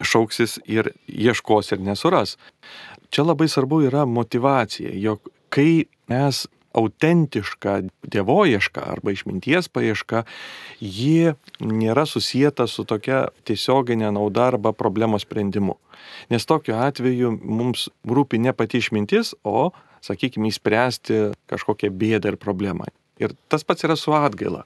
šauksis 0.00 0.58
ir 0.70 0.92
ieškos 1.08 1.74
ir 1.74 1.84
nesuras. 1.84 2.36
Čia 3.10 3.26
labai 3.26 3.50
svarbu 3.50 3.82
yra 3.88 4.06
motivacija, 4.06 4.92
jog 4.94 5.26
kai 5.50 5.84
mes 6.10 6.46
autentiška 6.76 7.80
dievoieška 8.06 8.84
arba 8.92 9.14
išminties 9.14 9.68
paieška, 9.72 10.24
ji 10.80 11.34
nėra 11.60 12.06
susijęta 12.06 12.66
su 12.70 12.84
tokia 12.88 13.26
tiesioginė 13.48 14.12
nauda 14.14 14.50
arba 14.52 14.72
problemos 14.72 15.26
sprendimu. 15.26 15.76
Nes 16.30 16.46
tokiu 16.46 16.76
atveju 16.78 17.32
mums 17.42 17.88
rūpi 18.06 18.40
ne 18.40 18.54
pati 18.56 18.80
išmintis, 18.80 19.34
o, 19.44 19.70
sakykime, 20.04 20.48
įspręsti 20.50 21.30
kažkokią 21.50 21.90
bėdą 21.90 22.34
ir 22.34 22.40
problemą. 22.40 22.88
Ir 23.20 23.34
tas 23.52 23.66
pats 23.66 23.84
yra 23.84 23.98
su 24.00 24.14
atgaila. 24.16 24.64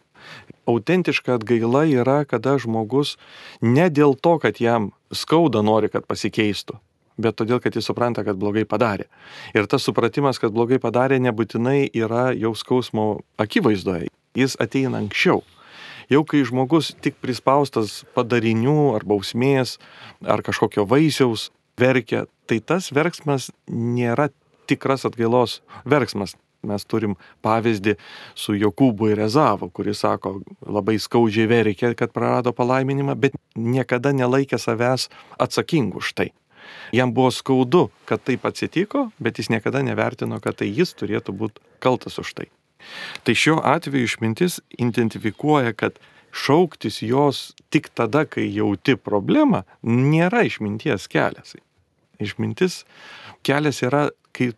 Autentiška 0.71 1.35
atgaila 1.37 1.85
yra, 1.90 2.23
kada 2.29 2.55
žmogus 2.61 3.17
ne 3.61 3.88
dėl 3.93 4.14
to, 4.17 4.38
kad 4.40 4.61
jam 4.62 4.93
skauda 5.12 5.61
nori, 5.64 5.90
kad 5.93 6.07
pasikeistų, 6.09 6.79
bet 7.18 7.37
todėl, 7.38 7.61
kad 7.62 7.77
jis 7.77 7.87
supranta, 7.88 8.24
kad 8.27 8.38
blogai 8.40 8.64
padarė. 8.68 9.09
Ir 9.55 9.68
tas 9.70 9.87
supratimas, 9.87 10.40
kad 10.42 10.55
blogai 10.55 10.81
padarė, 10.83 11.20
nebūtinai 11.22 11.88
yra 11.94 12.31
jau 12.35 12.55
skausmo 12.59 13.09
akivaizdoje. 13.40 14.11
Jis 14.35 14.57
ateina 14.61 14.98
anksčiau. 15.03 15.44
Jau 16.12 16.20
kai 16.29 16.42
žmogus 16.44 16.92
tik 17.00 17.16
prispaustas 17.22 18.03
padarinių 18.16 18.94
ar 18.96 19.07
bausmės 19.09 19.79
ar 20.20 20.42
kažkokio 20.44 20.85
vaisiaus 20.88 21.48
verkia, 21.81 22.27
tai 22.46 22.61
tas 22.61 22.90
verksmas 22.92 23.50
nėra 23.70 24.29
tikras 24.68 25.07
atgailos 25.09 25.61
verksmas. 25.88 26.37
Mes 26.64 26.85
turim 26.88 27.18
pavyzdį 27.44 27.96
su 28.38 28.55
Jokūbu 28.57 29.11
ir 29.12 29.20
Ezavu, 29.27 29.68
kuris 29.68 30.00
sako, 30.00 30.38
labai 30.64 30.96
skaudžiai 30.96 31.48
verkė, 31.50 31.92
kad 31.98 32.14
prarado 32.14 32.55
palaiminimą, 32.57 33.16
bet 33.20 33.37
niekada 33.57 34.14
nelaikė 34.16 34.57
savęs 34.61 35.11
atsakingų 35.37 36.00
už 36.00 36.14
tai. 36.16 36.31
Jam 36.94 37.14
buvo 37.14 37.31
skaudu, 37.35 37.88
kad 38.09 38.22
taip 38.24 38.44
atsitiko, 38.46 39.09
bet 39.18 39.38
jis 39.38 39.50
niekada 39.50 39.83
nevertino, 39.83 40.40
kad 40.40 40.61
tai 40.61 40.68
jis 40.70 40.94
turėtų 40.94 41.35
būti 41.37 41.62
kaltas 41.83 42.18
už 42.22 42.35
tai. 42.38 42.48
Tai 43.24 43.35
šiuo 43.35 43.61
atveju 43.64 44.09
išmintis 44.09 44.59
identifikuoja, 44.79 45.72
kad 45.72 45.98
šauktis 46.35 47.00
jos 47.03 47.55
tik 47.72 47.88
tada, 47.94 48.24
kai 48.27 48.46
jauti 48.53 48.96
problemą, 48.98 49.64
nėra 49.83 50.44
išminties 50.46 51.09
kelias. 51.11 51.55
Išmintis 52.22 52.83
kelias 53.46 53.81
yra, 53.87 54.09
kai 54.35 54.53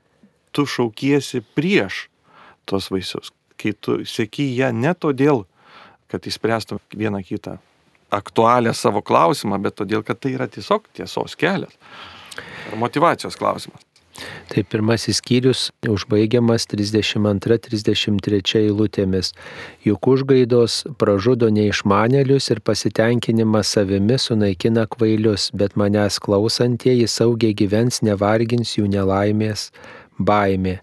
tu 0.57 0.67
šaukiesi 0.67 1.43
prieš 1.57 2.07
tos 2.67 2.91
vaisius, 2.91 3.31
kai 3.61 3.77
tu 3.77 4.01
sėki 4.09 4.49
ją 4.57 4.73
ne 4.75 4.93
todėl, 4.97 5.45
kad 6.11 6.27
įspręstum 6.27 6.81
vieną 6.95 7.23
kitą 7.27 7.59
aktualią 8.11 8.75
savo 8.75 9.03
klausimą, 9.03 9.59
bet 9.63 9.79
todėl, 9.81 10.05
kad 10.07 10.21
tai 10.21 10.37
yra 10.37 10.49
tiesiog 10.51 10.87
tiesos 10.97 11.37
kelias. 11.39 11.75
Ir 12.71 12.79
motivacijos 12.81 13.39
klausimas. 13.39 13.83
Tai 14.49 14.63
pirmasis 14.65 15.19
skyrius 15.21 15.67
užbaigiamas 15.91 16.65
32-33 16.71 18.63
eilutėmis. 18.63 19.33
Juk 19.85 20.09
užgaidos 20.13 20.79
pražudo 21.01 21.51
neišmanelius 21.53 22.49
ir 22.55 22.63
pasitenkinimas 22.65 23.75
savimi 23.77 24.17
sunaikina 24.23 24.87
kvailius, 24.93 25.51
bet 25.53 25.77
manęs 25.77 26.17
klausantieji 26.23 27.09
saugiai 27.11 27.57
gyvens, 27.59 28.01
nevargins 28.07 28.77
jų 28.79 28.89
nelaimės 28.95 29.69
baimė. 30.17 30.79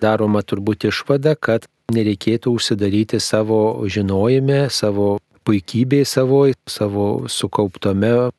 Daroma 0.00 0.44
turbūt 0.46 0.86
išvada, 0.88 1.34
kad 1.36 1.66
nereikėtų 1.92 2.54
užsidaryti 2.54 3.18
savo 3.20 3.82
žinojime, 3.90 4.68
savo 4.70 5.18
puikybėje 5.50 6.06
savo, 6.06 6.44
savo 6.70 7.06
sukauptame 7.26 8.30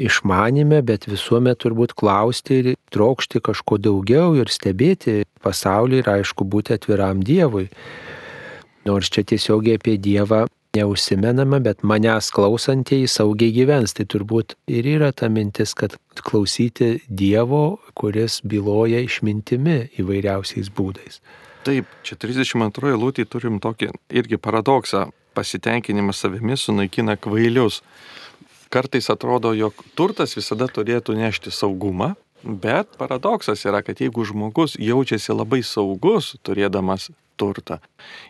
išmanime, 0.00 0.80
bet 0.86 1.04
visuomet 1.10 1.60
turbūt 1.60 1.92
klausti 1.98 2.60
ir 2.62 2.68
trokšti 2.94 3.42
kažko 3.44 3.76
daugiau 3.82 4.32
ir 4.40 4.48
stebėti 4.52 5.24
pasaulį 5.44 6.00
ir 6.00 6.12
aišku 6.16 6.48
būti 6.48 6.76
atviram 6.78 7.20
Dievui. 7.20 7.68
Nors 8.88 9.10
čia 9.12 9.26
tiesiogiai 9.26 9.76
apie 9.80 9.98
Dievą 10.00 10.46
neužsimenama, 10.76 11.60
bet 11.64 11.82
manęs 11.82 12.30
klausantieji 12.34 13.08
saugiai 13.10 13.52
gyvens. 13.54 13.96
Tai 13.96 14.06
turbūt 14.12 14.56
ir 14.70 14.88
yra 14.96 15.12
ta 15.12 15.28
mintis, 15.32 15.74
kad 15.76 15.96
klausyti 16.26 16.96
Dievo, 17.08 17.80
kuris 17.98 18.40
byloja 18.44 19.02
išmintimi 19.04 19.78
įvairiausiais 20.00 20.72
būdais. 20.76 21.20
Taip, 21.66 21.88
čia 22.06 22.14
32 22.14 22.94
lūtį 22.94 23.24
turim 23.26 23.56
tokį 23.58 23.88
irgi 24.14 24.38
paradoksą 24.38 25.08
pasitenkinimas 25.34 26.20
savimi 26.22 26.54
sunaikina 26.54 27.16
kvailius. 27.18 27.80
Kartais 28.70 29.10
atrodo, 29.10 29.50
jog 29.54 29.74
turtas 29.98 30.36
visada 30.38 30.68
turėtų 30.70 31.16
nešti 31.18 31.50
saugumą, 31.50 32.12
bet 32.46 32.94
paradoksas 33.00 33.66
yra, 33.66 33.82
kad 33.82 33.98
jeigu 33.98 34.22
žmogus 34.30 34.78
jaučiasi 34.78 35.34
labai 35.34 35.64
saugus 35.66 36.36
turėdamas 36.46 37.10
turtą, 37.36 37.80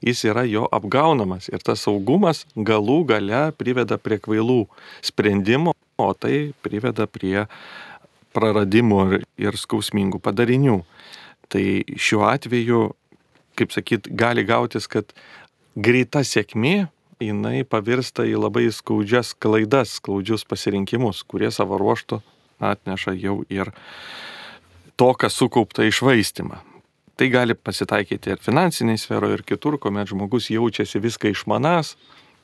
jis 0.01 0.25
yra 0.27 0.46
jo 0.49 0.64
apgaunamas 0.72 1.51
ir 1.53 1.61
tas 1.61 1.85
saugumas 1.85 2.46
galų 2.57 3.03
gale 3.12 3.46
priveda 3.61 4.01
prie 4.01 4.18
kvailų 4.22 4.62
sprendimų, 5.05 5.77
o 6.01 6.09
tai 6.16 6.53
priveda 6.64 7.05
prie 7.05 7.46
praradimų 8.37 9.22
ir 9.40 9.57
skausmingų 9.61 10.25
padarinių. 10.25 10.81
Tai 11.53 11.64
šiuo 11.94 12.25
atveju, 12.27 12.81
kaip 13.57 13.75
sakyt, 13.75 14.11
gali 14.12 14.45
gautis, 14.47 14.88
kad 14.90 15.12
greita 15.77 16.23
sėkmė 16.25 16.88
jinai 17.23 17.64
pavirsta 17.64 18.27
į 18.29 18.37
labai 18.40 18.69
skaudžias 18.73 19.35
klaidas, 19.40 19.97
skaudžius 20.01 20.45
pasirinkimus, 20.49 21.23
kurie 21.29 21.51
savo 21.55 21.79
ruoštų 21.81 22.21
atneša 22.61 23.16
jau 23.21 23.42
ir 23.53 23.73
to, 24.97 25.12
kas 25.14 25.37
sukaupta 25.37 25.85
išvaistimą. 25.85 26.61
Tai 27.16 27.29
gali 27.33 27.57
pasitaikyti 27.57 28.35
ir 28.35 28.40
finansiniai 28.45 29.01
sferoje, 29.01 29.38
ir 29.38 29.45
kitur, 29.49 29.79
kuomet 29.81 30.11
žmogus 30.12 30.51
jaučiasi 30.53 31.01
viską 31.01 31.33
išmanas, 31.33 31.95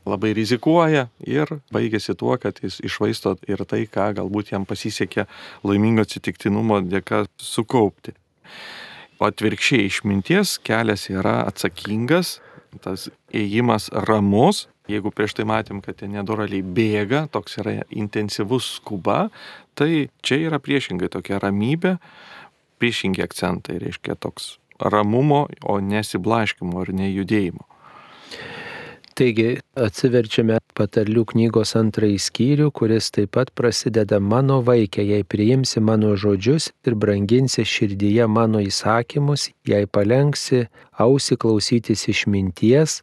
labai 0.09 0.33
rizikuoja 0.37 1.07
ir 1.29 1.51
baigėsi 1.73 2.17
tuo, 2.19 2.35
kad 2.41 2.59
jis 2.65 2.81
išvaisto 2.85 3.37
ir 3.49 3.65
tai, 3.69 3.85
ką 3.87 4.13
galbūt 4.17 4.55
jam 4.55 4.65
pasisekė 4.69 5.27
laimingo 5.69 6.07
atsitiktinumo 6.07 6.81
dėka 6.89 7.27
sukaupti. 7.37 8.17
O 9.23 9.29
atvirkščiai 9.31 9.87
išminties 9.87 10.57
kelias 10.67 11.05
yra 11.13 11.45
atsakingas, 11.47 12.41
tas 12.83 13.05
ėjimas 13.31 13.87
ramus, 14.09 14.65
jeigu 14.91 15.13
prieš 15.15 15.37
tai 15.39 15.47
matėm, 15.47 15.79
kad 15.85 16.01
ten 16.01 16.11
nedoraliai 16.17 16.65
bėga, 16.67 17.29
toks 17.31 17.61
yra 17.63 17.77
intensyvus 17.87 18.73
skuba, 18.81 19.29
tai 19.79 20.09
čia 20.27 20.41
yra 20.49 20.59
priešingai 20.59 21.13
tokia 21.13 21.39
ramybė, 21.45 21.95
priešingi 22.83 23.23
akcentai, 23.23 23.79
reiškia 23.85 24.19
toks 24.19 24.57
ramumo, 24.83 25.45
o 25.63 25.79
nesiblaškimo 25.79 26.83
ir 26.83 26.93
nejudėjimo. 27.05 27.69
Taigi 29.13 29.59
atsiverčiame 29.77 30.57
patarlių 30.79 31.27
knygos 31.35 31.75
antrąjį 31.77 32.21
skyrių, 32.27 32.69
kuris 32.73 33.11
taip 33.13 33.35
pat 33.37 33.51
prasideda 33.53 34.17
mano 34.25 34.63
vaikė, 34.65 35.05
jei 35.05 35.27
priimsi 35.29 35.83
mano 35.85 36.15
žodžius 36.17 36.71
ir 36.89 36.97
branginsi 36.97 37.67
širdyje 37.69 38.25
mano 38.33 38.63
įsakymus, 38.65 39.51
jei 39.69 39.85
palengsi 39.85 40.63
ausi 40.97 41.37
klausytis 41.37 42.07
išminties 42.09 43.03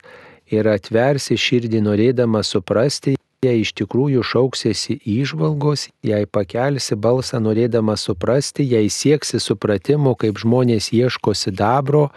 ir 0.50 0.72
atversi 0.74 1.38
širdį 1.38 1.84
norėdama 1.86 2.42
suprasti, 2.42 3.19
jei 3.46 3.62
iš 3.64 3.72
tikrųjų 3.80 4.24
šauksiesi 4.26 4.98
įžvalgos, 5.08 5.88
jei 6.04 6.28
pakelsi 6.28 6.98
balsą 7.00 7.40
norėdama 7.40 7.96
suprasti, 7.96 8.66
jei 8.68 8.90
sieksi 8.92 9.40
supratimo, 9.40 10.16
kaip 10.20 10.42
žmonės 10.42 10.92
ieško 10.96 11.32
sidabro 11.38 12.10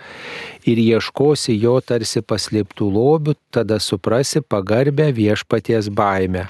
ir 0.66 0.80
ieškosi 0.82 1.54
jo 1.62 1.78
tarsi 1.78 2.24
paslėptų 2.26 2.90
lobių, 2.96 3.36
tada 3.54 3.78
suprasi 3.78 4.42
pagarbę 4.42 5.12
viešpaties 5.14 5.92
baimę. 5.94 6.48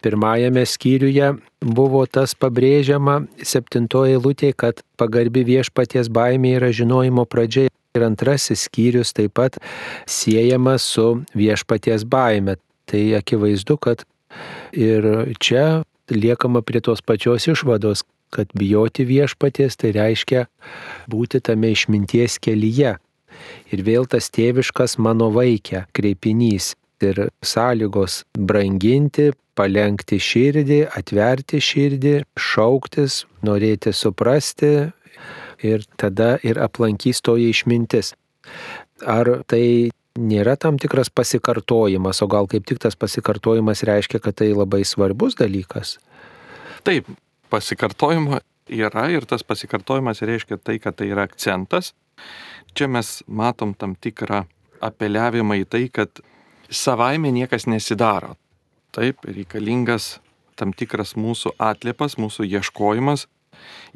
Pirmajame 0.00 0.62
skyriuje 0.64 1.34
buvo 1.60 2.06
tas 2.06 2.36
pabrėžiama 2.38 3.26
septintoje 3.42 4.14
eilutėje, 4.16 4.54
kad 4.54 4.86
pagarbi 4.96 5.42
viešpaties 5.44 6.08
baimė 6.08 6.56
yra 6.60 6.70
žinojimo 6.72 7.26
pradžia. 7.26 7.68
Ir 7.98 8.04
antrasis 8.06 8.68
skyrius 8.68 9.10
taip 9.10 9.34
pat 9.34 9.58
siejamas 10.06 10.86
su 10.86 11.24
viešpaties 11.34 12.06
baime. 12.06 12.54
Tai 12.90 13.02
akivaizdu, 13.20 13.76
kad 13.78 14.02
ir 14.74 15.06
čia 15.42 15.82
liekama 16.10 16.62
prie 16.66 16.82
tos 16.82 17.02
pačios 17.02 17.46
išvados, 17.50 18.02
kad 18.34 18.50
bijoti 18.54 19.06
viešpaties 19.06 19.78
tai 19.78 19.92
reiškia 19.94 20.46
būti 21.10 21.40
tame 21.42 21.72
išminties 21.74 22.38
kelyje. 22.42 22.96
Ir 23.70 23.82
vėl 23.86 24.06
tas 24.10 24.28
tėviškas 24.34 24.98
mano 24.98 25.30
vaikė 25.34 25.86
kreipinys 25.96 26.74
ir 27.02 27.30
sąlygos 27.46 28.24
branginti, 28.36 29.30
palengti 29.56 30.18
širdį, 30.20 30.80
atverti 30.96 31.60
širdį, 31.62 32.14
šauktis, 32.38 33.24
norėti 33.46 33.92
suprasti 33.96 34.72
ir 35.66 35.86
tada 36.00 36.36
ir 36.46 36.60
aplankys 36.60 37.22
toji 37.24 37.50
išmintis. 37.54 38.14
Ar 39.06 39.40
tai 39.48 39.90
nėra 40.20 40.56
tam 40.60 40.78
tikras 40.80 41.10
pasikartojimas, 41.12 42.20
o 42.22 42.28
gal 42.30 42.48
kaip 42.50 42.66
tik 42.68 42.80
tas 42.82 42.96
pasikartojimas 42.98 43.84
reiškia, 43.88 44.20
kad 44.22 44.36
tai 44.40 44.52
labai 44.52 44.82
svarbus 44.84 45.38
dalykas? 45.40 45.96
Taip, 46.86 47.08
pasikartojimo 47.52 48.40
yra 48.70 49.08
ir 49.10 49.26
tas 49.28 49.42
pasikartojimas 49.46 50.22
reiškia 50.22 50.60
tai, 50.62 50.78
kad 50.78 50.96
tai 51.00 51.10
yra 51.10 51.26
akcentas. 51.28 51.92
Čia 52.76 52.86
mes 52.88 53.20
matom 53.26 53.74
tam 53.74 53.96
tikrą 53.96 54.44
apeliavimą 54.84 55.58
į 55.64 55.66
tai, 55.68 55.84
kad 55.92 56.22
savaime 56.70 57.32
niekas 57.34 57.66
nesidaro. 57.66 58.36
Taip, 58.94 59.24
reikalingas 59.26 60.18
tam 60.58 60.74
tikras 60.76 61.16
mūsų 61.18 61.54
atliepas, 61.58 62.16
mūsų 62.20 62.46
ieškojimas. 62.48 63.26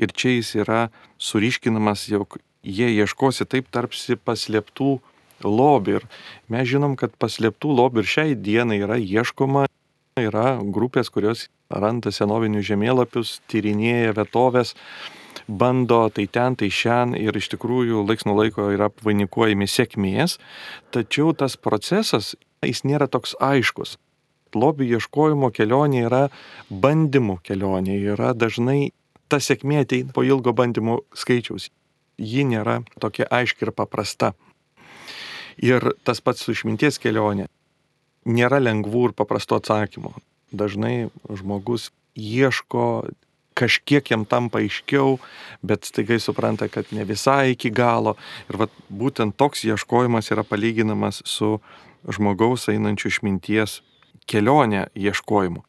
Ir 0.00 0.12
čia 0.12 0.34
jis 0.34 0.54
yra 0.64 0.80
suriškinamas, 1.20 2.08
jog 2.10 2.38
jie 2.64 2.88
ieškosi 2.96 3.46
taip 3.48 3.68
tarpsi 3.72 4.16
paslėptų 4.16 4.98
lobių. 5.42 5.98
Ir 5.98 6.06
mes 6.52 6.68
žinom, 6.70 6.94
kad 7.00 7.16
paslėptų 7.18 7.74
lobių 7.80 8.04
ir 8.04 8.10
šiai 8.14 8.38
dienai 8.38 8.80
yra 8.84 9.00
ieškoma. 9.00 9.66
Yra 10.20 10.60
grupės, 10.62 11.10
kurios 11.10 11.48
randa 11.74 12.12
senovinius 12.14 12.68
žemėlapius, 12.68 13.40
tyrinėja 13.50 14.12
vietovės, 14.14 14.74
bando 15.48 16.04
tai 16.14 16.28
ten, 16.30 16.54
tai 16.54 16.70
šiandien 16.70 17.18
ir 17.18 17.36
iš 17.36 17.50
tikrųjų 17.56 18.04
laiks 18.06 18.26
nuo 18.28 18.36
laiko 18.38 18.68
yra 18.70 18.92
vainikuojami 19.04 19.66
sėkmės, 19.66 20.38
tačiau 20.94 21.34
tas 21.34 21.56
procesas, 21.58 22.34
jis 22.62 22.84
nėra 22.86 23.08
toks 23.10 23.34
aiškus. 23.42 23.98
Lobių 24.54 24.86
ieškojimo 25.00 25.50
kelionė 25.50 26.04
yra 26.06 26.22
bandymų 26.70 27.40
kelionė, 27.42 27.98
yra 28.14 28.30
dažnai 28.38 28.92
ta 29.28 29.40
sėkmė 29.42 29.82
ateina 29.82 30.14
po 30.14 30.22
ilgo 30.22 30.54
bandymų 30.54 31.00
skaičiaus. 31.18 31.70
Ji 32.22 32.44
nėra 32.46 32.84
tokia 33.02 33.26
aiški 33.34 33.66
ir 33.66 33.74
paprasta. 33.74 34.34
Ir 35.62 35.92
tas 36.04 36.22
pats 36.24 36.44
su 36.44 36.54
išminties 36.54 36.98
kelionė. 37.02 37.48
Nėra 38.24 38.60
lengvų 38.62 39.10
ir 39.10 39.16
paprastų 39.18 39.60
atsakymų. 39.60 40.14
Dažnai 40.54 41.10
žmogus 41.28 41.90
ieško, 42.16 43.10
kažkiek 43.54 44.10
jam 44.10 44.24
tampa 44.26 44.62
aiškiau, 44.62 45.18
bet 45.62 45.86
staigai 45.86 46.18
supranta, 46.22 46.68
kad 46.68 46.90
ne 46.94 47.04
visai 47.06 47.54
iki 47.54 47.70
galo. 47.70 48.16
Ir 48.50 48.64
vat, 48.64 48.74
būtent 48.90 49.36
toks 49.38 49.64
ieškojimas 49.68 50.32
yra 50.34 50.46
palyginamas 50.46 51.22
su 51.28 51.58
žmogaus 52.04 52.68
einančių 52.72 53.12
išminties 53.12 53.80
kelionė 54.30 54.88
ieškojimu. 54.98 55.62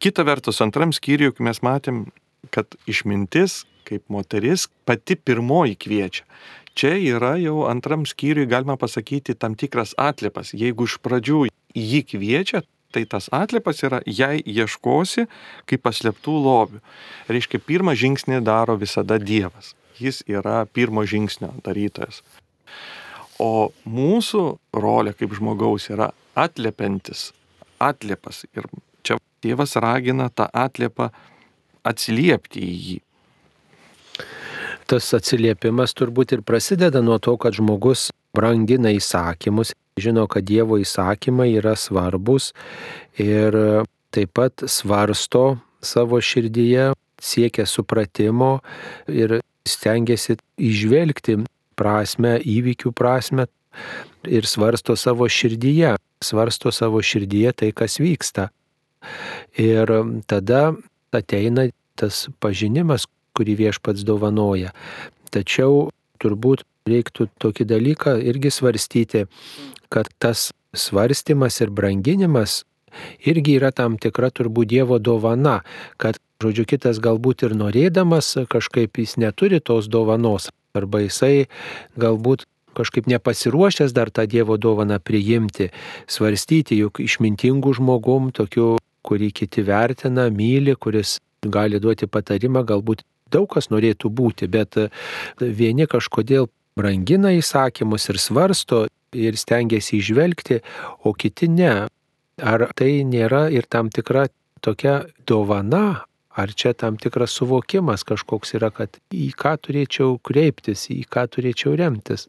Kita 0.00 0.24
vertus, 0.24 0.60
antram 0.62 0.94
skyriui 0.94 1.34
mes 1.42 1.60
matėm, 1.64 2.06
kad 2.54 2.76
išmintis 2.88 3.64
kaip 3.90 4.04
moteris 4.12 4.68
pati 4.86 5.16
pirmoji 5.16 5.74
kviečia. 5.80 6.24
Čia 6.78 6.94
yra 6.96 7.34
jau 7.40 7.64
antram 7.68 8.06
skyriui, 8.06 8.48
galima 8.48 8.76
pasakyti, 8.78 9.34
tam 9.34 9.56
tikras 9.58 9.94
atlipas. 9.98 10.54
Jeigu 10.54 10.86
iš 10.86 10.98
pradžių 11.02 11.46
jį 11.74 12.02
kviečia, 12.12 12.62
tai 12.94 13.04
tas 13.10 13.28
atlipas 13.34 13.82
yra, 13.86 14.00
jei 14.06 14.42
ieškosi 14.42 15.26
kaip 15.70 15.82
paslėptų 15.86 16.36
lobių. 16.46 16.80
Reiškia, 17.30 17.62
pirmą 17.66 17.94
žingsnį 17.98 18.40
daro 18.46 18.78
visada 18.78 19.18
Dievas. 19.18 19.74
Jis 20.00 20.22
yra 20.30 20.64
pirmo 20.66 21.04
žingsnio 21.04 21.52
darytojas. 21.64 22.22
O 23.40 23.70
mūsų 23.84 24.44
rolė 24.76 25.12
kaip 25.16 25.34
žmogaus 25.36 25.90
yra 25.92 26.10
atliepiantis, 26.38 27.30
atliepas. 27.80 28.44
Ir 28.56 28.68
čia 29.04 29.18
Dievas 29.44 29.76
ragina 29.80 30.30
tą 30.32 30.48
atliepą 30.48 31.10
atsiliepti 31.84 32.64
į 32.64 32.74
jį 32.86 32.98
tas 34.90 35.12
atsiliepimas 35.14 35.94
turbūt 35.94 36.34
ir 36.34 36.42
prasideda 36.46 37.02
nuo 37.04 37.18
to, 37.22 37.36
kad 37.38 37.54
žmogus 37.54 38.08
brangina 38.34 38.90
įsakymus, 38.94 39.72
žino, 40.00 40.26
kad 40.30 40.46
Dievo 40.48 40.80
įsakymai 40.82 41.52
yra 41.60 41.76
svarbus 41.78 42.50
ir 43.20 43.54
taip 44.10 44.32
pat 44.34 44.64
svarsto 44.66 45.60
savo 45.82 46.18
širdyje, 46.20 46.90
siekia 47.20 47.66
supratimo 47.68 48.58
ir 49.06 49.38
stengiasi 49.68 50.38
išvelgti 50.58 51.38
prasme, 51.78 52.38
įvykių 52.42 52.92
prasme 52.96 53.46
ir 54.26 54.48
svarsto 54.48 54.96
savo 54.98 55.28
širdyje, 55.30 55.94
svarsto 56.24 56.72
savo 56.74 57.02
širdyje 57.04 57.52
tai, 57.62 57.70
kas 57.76 58.00
vyksta. 58.02 58.50
Ir 59.56 59.92
tada 60.28 60.74
ateina 61.14 61.68
tas 62.00 62.26
pažinimas, 62.40 63.06
kurį 63.40 63.56
viešpats 63.64 64.04
dovanoja. 64.04 64.74
Tačiau 65.32 65.88
turbūt 66.20 66.66
reiktų 66.90 67.30
tokį 67.40 67.66
dalyką 67.72 68.18
irgi 68.20 68.52
svarstyti, 68.52 69.26
kad 69.88 70.10
tas 70.20 70.50
svarstymas 70.76 71.60
ir 71.64 71.72
branginimas 71.74 72.62
irgi 73.24 73.56
yra 73.58 73.70
tam 73.74 73.98
tikra 73.98 74.30
turbūt 74.34 74.70
Dievo 74.70 74.98
dovana, 74.98 75.60
kad, 75.96 76.18
žodžiu, 76.42 76.66
kitas 76.68 77.00
galbūt 77.02 77.46
ir 77.46 77.56
norėdamas 77.58 78.32
kažkaip 78.50 78.98
jis 78.98 79.16
neturi 79.20 79.60
tos 79.60 79.88
dovanos, 79.90 80.50
arba 80.74 81.04
jisai 81.04 81.46
galbūt 82.00 82.46
kažkaip 82.76 83.08
nepasiruošęs 83.10 83.94
dar 83.94 84.10
tą 84.14 84.26
Dievo 84.30 84.56
dovaną 84.56 85.00
priimti, 85.02 85.70
svarstyti, 86.06 86.78
juk 86.78 87.02
išmintingų 87.02 87.74
žmogum, 87.80 88.30
tokiu, 88.34 88.76
kurį 89.06 89.30
kiti 89.34 89.64
vertina, 89.66 90.28
myli, 90.30 90.76
kuris 90.76 91.18
gali 91.42 91.80
duoti 91.80 92.06
patarimą, 92.06 92.62
galbūt 92.68 93.02
daug 93.32 93.48
kas 93.54 93.70
norėtų 93.72 94.10
būti, 94.10 94.48
bet 94.50 94.76
e, 94.78 94.88
vieni 95.40 95.86
kažkodėl 95.90 96.48
brangina 96.78 97.32
įsakymus 97.36 98.08
ir 98.10 98.18
svarsto 98.18 98.84
ir 99.16 99.38
stengiasi 99.38 99.98
išvelgti, 99.98 100.60
o 101.04 101.14
kiti 101.14 101.48
ne. 101.50 101.88
Ar 102.40 102.68
tai 102.76 103.02
nėra 103.04 103.48
ir 103.52 103.66
tam 103.68 103.90
tikra 103.92 104.28
tokia 104.64 105.02
dovana, 105.28 106.04
ar 106.30 106.52
čia 106.54 106.72
tam 106.72 106.96
tikras 106.96 107.34
suvokimas 107.36 108.04
kažkoks 108.06 108.54
yra, 108.56 108.70
kad 108.72 108.96
į 109.12 109.32
ką 109.36 109.56
turėčiau 109.66 110.18
kreiptis, 110.24 110.86
į 110.92 111.04
ką 111.10 111.26
turėčiau 111.34 111.74
remtis? 111.76 112.28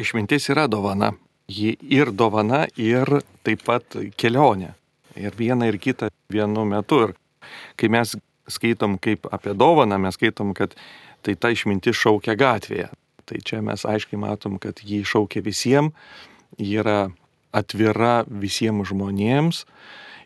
Išmintis 0.00 0.50
yra 0.50 0.66
dovana. 0.70 1.12
Ji 1.50 1.74
ir 1.90 2.12
dovana, 2.14 2.64
ir 2.78 3.20
taip 3.46 3.64
pat 3.66 3.98
kelionė. 4.18 4.74
Ir 5.18 5.34
viena 5.34 5.66
ir 5.66 5.80
kita 5.82 6.10
vienu 6.30 6.64
metu. 6.64 7.08
Ir 7.08 7.14
kai 7.78 7.90
mes 7.90 8.14
skaitom 8.52 8.98
kaip 9.02 9.28
apie 9.32 9.54
dovaną, 9.54 9.98
mes 10.02 10.18
skaitom, 10.18 10.54
kad 10.56 10.74
tai 11.26 11.36
ta 11.36 11.52
išmintis 11.52 11.98
šaukia 11.98 12.36
gatvėje. 12.38 12.90
Tai 13.28 13.40
čia 13.46 13.60
mes 13.62 13.84
aiškiai 13.86 14.18
matom, 14.18 14.58
kad 14.58 14.80
jį 14.82 15.04
šaukia 15.06 15.42
visiems, 15.46 15.94
ji 16.58 16.80
yra 16.82 17.10
atvira 17.54 18.24
visiems 18.26 18.90
žmonėms 18.90 19.64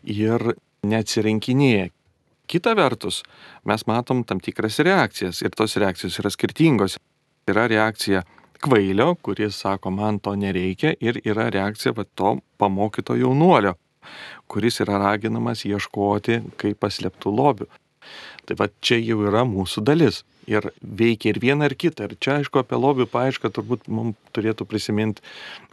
ir 0.09 0.55
neatsirinkinėja. 0.85 1.91
Kita 2.45 2.75
vertus, 2.77 3.23
mes 3.65 3.87
matom 3.89 4.21
tam 4.29 4.41
tikras 4.45 4.77
reakcijas 4.85 5.41
ir 5.41 5.55
tos 5.57 5.79
reakcijos 5.81 6.19
yra 6.21 6.33
skirtingos. 6.33 6.99
Yra 7.49 7.65
reakcija 7.69 8.23
kvailio, 8.65 9.15
kuris 9.25 9.57
sako, 9.61 9.91
man 9.91 10.19
to 10.21 10.35
nereikia 10.37 10.95
ir 11.01 11.21
yra 11.25 11.49
reakcija 11.53 11.93
va 11.97 12.05
to 12.05 12.37
pamokyto 12.61 13.17
jaunuolio, 13.21 13.75
kuris 14.49 14.81
yra 14.85 15.01
raginamas 15.01 15.65
ieškoti 15.69 16.41
kaip 16.61 16.81
paslėptų 16.85 17.33
lobių. 17.33 17.69
Tai 18.44 18.57
va 18.61 18.68
čia 18.85 18.98
jau 19.00 19.22
yra 19.24 19.44
mūsų 19.48 19.85
dalis. 19.87 20.22
Ir 20.50 20.66
veikia 20.80 21.33
ir 21.33 21.40
viena, 21.40 21.70
ir 21.70 21.76
kita. 21.80 22.09
Ir 22.09 22.18
čia, 22.20 22.38
aišku, 22.42 22.61
apie 22.61 22.76
lobių 22.76 23.09
paaišką 23.09 23.50
turbūt 23.54 23.88
mums 23.88 24.18
turėtų 24.37 24.66
prisiminti 24.68 25.24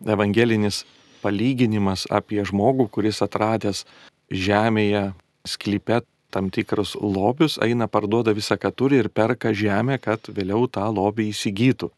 evangelinis 0.07 0.85
palyginimas 1.21 2.07
apie 2.09 2.41
žmogų, 2.47 2.87
kuris 2.95 3.19
atradęs 3.21 3.83
žemėje 4.31 5.11
sklype 5.47 6.01
tam 6.31 6.47
tikrus 6.49 6.95
lobius, 6.95 7.57
eina 7.59 7.89
parduoda 7.91 8.31
visą, 8.35 8.55
ką 8.55 8.71
turi 8.71 9.01
ir 9.01 9.11
perka 9.11 9.51
žemę, 9.51 9.99
kad 9.99 10.31
vėliau 10.31 10.69
tą 10.71 10.87
lobį 10.87 11.27
įsigytų. 11.33 11.91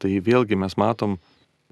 Tai 0.00 0.10
vėlgi 0.24 0.56
mes 0.56 0.76
matom 0.78 1.18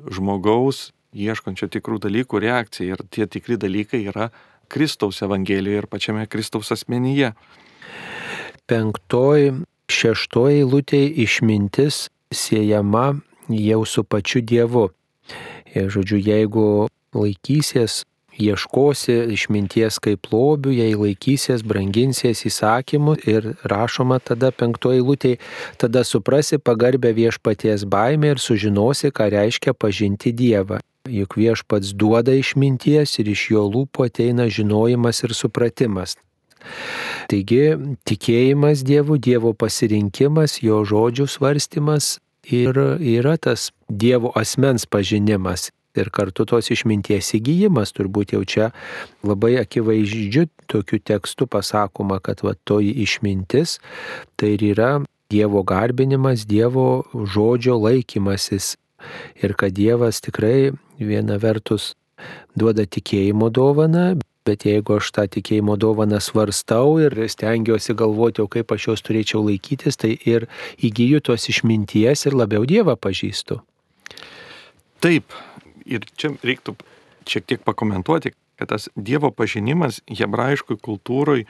žmogaus 0.03 0.89
ieškančio 1.15 1.71
tikrų 1.73 2.01
dalykų 2.05 2.43
reakciją 2.43 2.97
ir 2.97 3.05
tie 3.15 3.29
tikri 3.31 3.57
dalykai 3.57 4.03
yra 4.11 4.29
Kristaus 4.69 5.23
Evangelijoje 5.25 5.85
ir 5.85 5.89
pačiame 5.89 6.27
Kristaus 6.29 6.73
asmenyje. 6.75 7.33
Penktoji, 8.69 9.55
šeštoji 9.89 10.67
lūtė 10.69 11.01
išmintis 11.25 12.09
siejama 12.35 13.21
jau 13.49 13.85
su 13.89 14.05
pačiu 14.05 14.43
Dievu. 14.45 14.91
Ir 15.73 15.89
žodžiu, 15.93 16.21
jeigu 16.21 16.89
laikysies 17.17 18.03
ieškosi 18.39 19.17
išminties 19.35 19.99
kaip 20.03 20.29
lobių, 20.33 20.73
jei 20.73 20.95
laikysies, 20.99 21.65
branginsies 21.67 22.45
įsakymų 22.49 23.17
ir 23.29 23.51
rašoma 23.69 24.21
tada 24.23 24.53
penktoji 24.55 25.03
lūtė, 25.03 25.35
tada 25.81 26.05
suprasi 26.07 26.61
pagarbę 26.63 27.13
viešpaties 27.17 27.85
baimę 27.91 28.35
ir 28.37 28.43
sužinosi, 28.43 29.11
ką 29.11 29.31
reiškia 29.35 29.75
pažinti 29.75 30.33
Dievą. 30.33 30.81
Juk 31.09 31.39
viešpats 31.41 31.95
duoda 31.97 32.35
išminties 32.37 33.19
ir 33.23 33.33
iš 33.33 33.51
jo 33.55 33.65
lūpų 33.73 34.09
ateina 34.11 34.49
žinojimas 34.53 35.25
ir 35.25 35.35
supratimas. 35.35 36.19
Taigi 37.29 37.77
tikėjimas 38.09 38.85
Dievu, 38.87 39.19
Dievo 39.19 39.55
pasirinkimas, 39.55 40.61
jo 40.65 40.83
žodžių 40.89 41.29
svarstymas 41.29 42.17
ir 42.49 42.79
yra 42.99 43.37
tas 43.37 43.71
Dievo 43.89 44.33
asmens 44.39 44.87
pažinimas 44.87 45.69
ir 45.99 46.11
kartu 46.15 46.47
tos 46.49 46.71
išminties 46.73 47.33
įgyjimas 47.39 47.93
turbūt 47.97 48.35
jau 48.37 48.43
čia 48.45 48.71
labai 49.27 49.57
akivaizdžiu 49.63 50.47
tokiu 50.71 51.01
tekstu 51.01 51.49
pasakoma, 51.51 52.21
kad 52.21 52.43
va 52.45 52.55
toji 52.69 52.93
išmintis 53.05 53.79
tai 54.37 54.55
ir 54.57 54.67
yra 54.73 54.91
Dievo 55.29 55.61
garbinimas, 55.61 56.47
Dievo 56.49 57.05
žodžio 57.13 57.77
laikymasis. 57.77 58.77
Ir 59.45 59.53
kad 59.55 59.75
Dievas 59.77 60.23
tikrai 60.25 60.73
viena 60.97 61.37
vertus 61.39 61.93
duoda 62.57 62.87
tikėjimo 62.89 63.51
dovaną, 63.53 64.17
bet 64.49 64.65
jeigu 64.65 64.97
aš 64.97 65.13
tą 65.15 65.27
tikėjimo 65.37 65.77
dovaną 65.81 66.21
svarstau 66.25 66.97
ir 67.05 67.15
stengiuosi 67.29 67.97
galvoti, 67.99 68.43
o 68.45 68.49
kaip 68.51 68.73
aš 68.75 68.91
jos 68.91 69.05
turėčiau 69.05 69.45
laikytis, 69.45 70.01
tai 70.01 70.15
ir 70.25 70.49
įgyju 70.81 71.21
tos 71.29 71.49
išminties 71.53 72.27
ir 72.27 72.37
labiau 72.39 72.65
Dievą 72.69 72.97
pažįstu. 72.97 73.61
Taip, 75.05 75.37
ir 75.87 76.09
čia 76.19 76.33
reiktų 76.43 76.75
šiek 77.29 77.47
tiek 77.47 77.65
pakomentuoti, 77.67 78.33
kad 78.59 78.73
tas 78.73 78.89
Dievo 78.97 79.31
pažinimas 79.31 80.01
hebrajiškui 80.09 80.81
kultūrui 80.83 81.45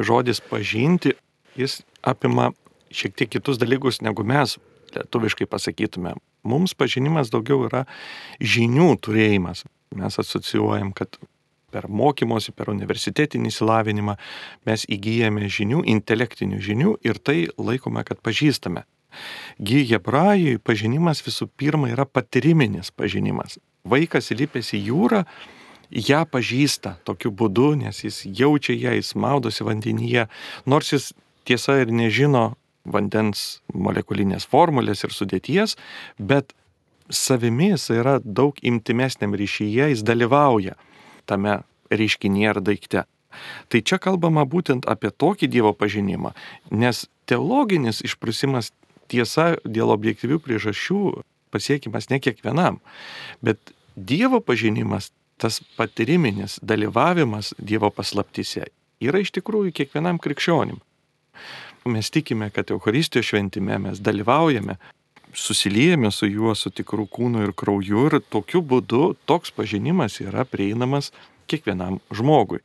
žodis 0.00 0.42
pažinti, 0.44 1.14
jis 1.56 1.80
apima 2.02 2.50
šiek 2.90 3.14
tiek 3.16 3.30
kitus 3.30 3.60
dalykus, 3.60 4.02
negu 4.04 4.24
mes 4.26 4.58
lietuviškai 4.94 5.46
pasakytume. 5.46 6.16
Mums 6.42 6.74
pažinimas 6.74 7.30
daugiau 7.32 7.66
yra 7.68 7.84
žinių 8.40 8.94
turėjimas. 9.04 9.64
Mes 9.96 10.18
asocijuojam, 10.22 10.92
kad 10.96 11.18
per 11.72 11.88
mokymosi, 11.88 12.52
per 12.56 12.70
universitetinį 12.72 13.50
įsilavinimą 13.52 14.16
mes 14.68 14.86
įgyjame 14.90 15.48
žinių, 15.48 15.84
intelektinių 15.96 16.60
žinių 16.68 16.94
ir 17.06 17.18
tai 17.22 17.44
laikome, 17.58 18.04
kad 18.04 18.22
pažįstame. 18.24 18.84
Gy 19.58 19.82
hebrajui 19.90 20.60
pažinimas 20.62 21.24
visų 21.26 21.48
pirma 21.58 21.90
yra 21.90 22.06
patyriminis 22.06 22.92
pažinimas 22.94 23.58
vaikas 23.84 24.30
įlipęs 24.34 24.74
į 24.76 24.82
jūrą, 24.90 25.24
ją 25.90 26.22
pažįsta 26.30 26.98
tokiu 27.04 27.32
būdu, 27.34 27.74
nes 27.80 28.04
jis 28.04 28.22
jaučia 28.24 28.76
ją, 28.76 28.94
jis 28.98 29.14
maudosi 29.14 29.66
vandenyje, 29.66 30.28
nors 30.66 30.92
jis 30.92 31.10
tiesa 31.48 31.80
ir 31.82 31.92
nežino 31.92 32.54
vandens 32.84 33.60
molekulinės 33.74 34.46
formulės 34.48 35.04
ir 35.04 35.14
sudėties, 35.14 35.76
bet 36.18 36.54
savimi 37.10 37.72
jis 37.72 37.90
yra 37.96 38.18
daug 38.22 38.56
imtimesniam 38.62 39.34
ryšyje, 39.34 39.90
jis 39.94 40.06
dalyvauja 40.06 40.76
tame 41.30 41.60
reiškinyje 41.94 42.50
ar 42.50 42.60
daikte. 42.66 43.06
Tai 43.70 43.80
čia 43.86 43.98
kalbama 44.02 44.42
būtent 44.42 44.88
apie 44.90 45.12
tokį 45.14 45.48
Dievo 45.50 45.72
pažinimą, 45.78 46.34
nes 46.74 47.06
teologinis 47.30 48.02
išprusimas 48.02 48.72
tiesa 49.10 49.54
dėl 49.64 49.94
objektyvių 49.94 50.40
priežasčių 50.42 51.00
pasiekimas 51.54 52.10
ne 52.10 52.18
kiekvienam. 52.22 52.80
Bet 53.42 53.74
Dievo 53.94 54.40
pažinimas, 54.42 55.10
tas 55.40 55.60
patyriminis 55.78 56.58
dalyvavimas 56.62 57.54
Dievo 57.58 57.90
paslaptise 57.94 58.68
yra 59.00 59.22
iš 59.22 59.32
tikrųjų 59.38 59.72
kiekvienam 59.74 60.20
krikščionim. 60.22 60.80
Mes 61.90 62.10
tikime, 62.12 62.50
kad 62.52 62.70
Euharistijos 62.70 63.30
šventime 63.30 63.78
mes 63.80 64.02
dalyvaujame, 64.04 64.76
susilijame 65.34 66.10
su 66.10 66.28
juo, 66.28 66.54
su 66.54 66.70
tikrų 66.70 67.06
kūnu 67.10 67.44
ir 67.44 67.52
krauju 67.56 68.06
ir 68.08 68.18
tokiu 68.32 68.62
būdu 68.62 69.14
toks 69.26 69.52
pažinimas 69.54 70.20
yra 70.22 70.44
prieinamas 70.44 71.10
kiekvienam 71.50 72.00
žmogui. 72.14 72.60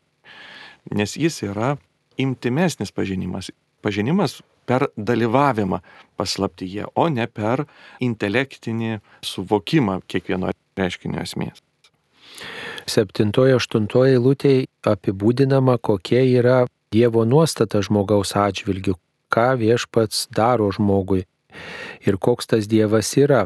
Nes 0.91 1.15
jis 1.17 1.41
yra 1.45 1.75
imtimesnis 2.17 2.91
pažinimas. 2.91 3.51
Pažinimas 3.81 4.41
per 4.65 4.87
dalyvavimą 4.97 5.79
paslaptyje, 6.17 6.87
o 6.95 7.07
ne 7.09 7.27
per 7.27 7.65
intelektinį 8.01 8.99
suvokimą 9.25 9.99
kiekvieno 10.09 10.53
reiškinio 10.77 11.21
esmės. 11.21 11.61
Septintoje, 12.89 13.55
aštuntoje 13.57 14.17
eilutėje 14.17 14.65
apibūdinama, 14.85 15.77
kokia 15.81 16.25
yra 16.25 16.65
Dievo 16.93 17.25
nuostata 17.27 17.81
žmogaus 17.83 18.35
atžvilgių, 18.39 18.93
ką 19.33 19.47
viešpats 19.59 20.27
daro 20.31 20.69
žmogui 20.71 21.25
ir 22.05 22.17
koks 22.17 22.51
tas 22.51 22.67
Dievas 22.67 23.13
yra. 23.17 23.45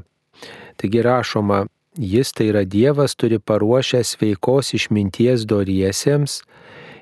Taigi 0.79 1.03
rašoma, 1.03 1.65
jis 1.95 2.31
tai 2.31 2.49
yra 2.53 2.63
Dievas 2.65 3.15
turi 3.19 3.39
paruošę 3.39 4.03
sveikos 4.03 4.73
išminties 4.77 5.45
doriesiems, 5.49 6.41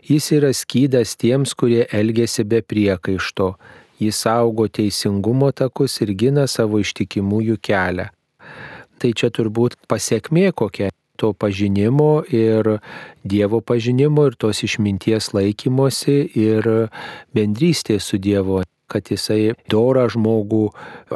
jis 0.07 0.31
yra 0.37 0.53
skydas 0.53 1.15
tiems, 1.19 1.53
kurie 1.53 1.85
elgesi 1.93 2.43
be 2.43 2.61
priekaišto, 2.61 3.53
jis 3.99 4.21
saugo 4.25 4.67
teisingumo 4.67 5.51
takus 5.51 5.99
ir 6.01 6.13
gina 6.17 6.47
savo 6.47 6.81
ištikimųjų 6.81 7.57
kelią. 7.61 8.09
Tai 8.97 9.11
čia 9.13 9.29
turbūt 9.29 9.77
pasiekmė 9.89 10.51
kokia 10.57 10.89
to 11.17 11.33
pažinimo 11.33 12.23
ir 12.29 12.79
Dievo 13.23 13.59
pažinimo 13.61 14.27
ir 14.29 14.37
tos 14.39 14.63
išminties 14.63 15.33
laikymosi 15.35 16.17
ir 16.39 16.69
bendrystės 17.35 18.07
su 18.07 18.21
Dievu, 18.21 18.61
kad 18.97 19.13
jisai 19.13 19.53
dorą 19.71 20.07
žmogų 20.11 20.65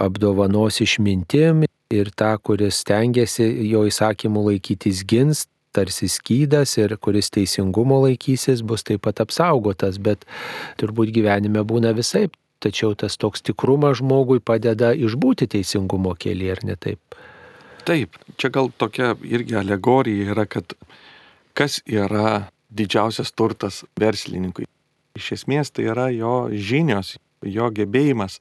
apdovanos 0.07 0.79
išmintim 0.85 1.65
ir 1.91 2.11
tą, 2.15 2.35
kuris 2.39 2.83
stengiasi 2.85 3.49
jo 3.67 3.83
įsakymų 3.89 4.45
laikytis 4.51 5.03
gins, 5.03 5.47
tarsi 5.75 6.07
skydas 6.11 6.77
ir 6.79 6.95
kuris 6.99 7.31
teisingumo 7.33 8.01
laikysis, 8.05 8.63
bus 8.63 8.85
taip 8.87 9.03
pat 9.07 9.23
apsaugotas, 9.23 9.99
bet 9.99 10.23
turbūt 10.79 11.11
gyvenime 11.15 11.63
būna 11.67 11.95
visai 11.97 12.27
tačiau 12.61 12.95
tas 12.95 13.17
toks 13.17 13.43
tikrumas 13.45 13.99
žmogui 14.01 14.41
padeda 14.43 14.93
išbūti 14.93 15.49
teisingumo 15.55 16.13
kelyje, 16.21 16.55
ar 16.55 16.63
ne 16.67 16.77
taip? 16.77 17.17
Taip, 17.87 18.17
čia 18.37 18.51
gal 18.53 18.69
tokia 18.77 19.15
irgi 19.25 19.57
alegorija 19.57 20.35
yra, 20.35 20.45
kad 20.45 20.75
kas 21.57 21.79
yra 21.89 22.51
didžiausias 22.69 23.33
turtas 23.33 23.81
verslininkui. 23.99 24.67
Iš 25.17 25.31
esmės 25.39 25.73
tai 25.75 25.89
yra 25.91 26.07
jo 26.13 26.35
žinios, 26.53 27.17
jo 27.45 27.69
gebėjimas 27.73 28.39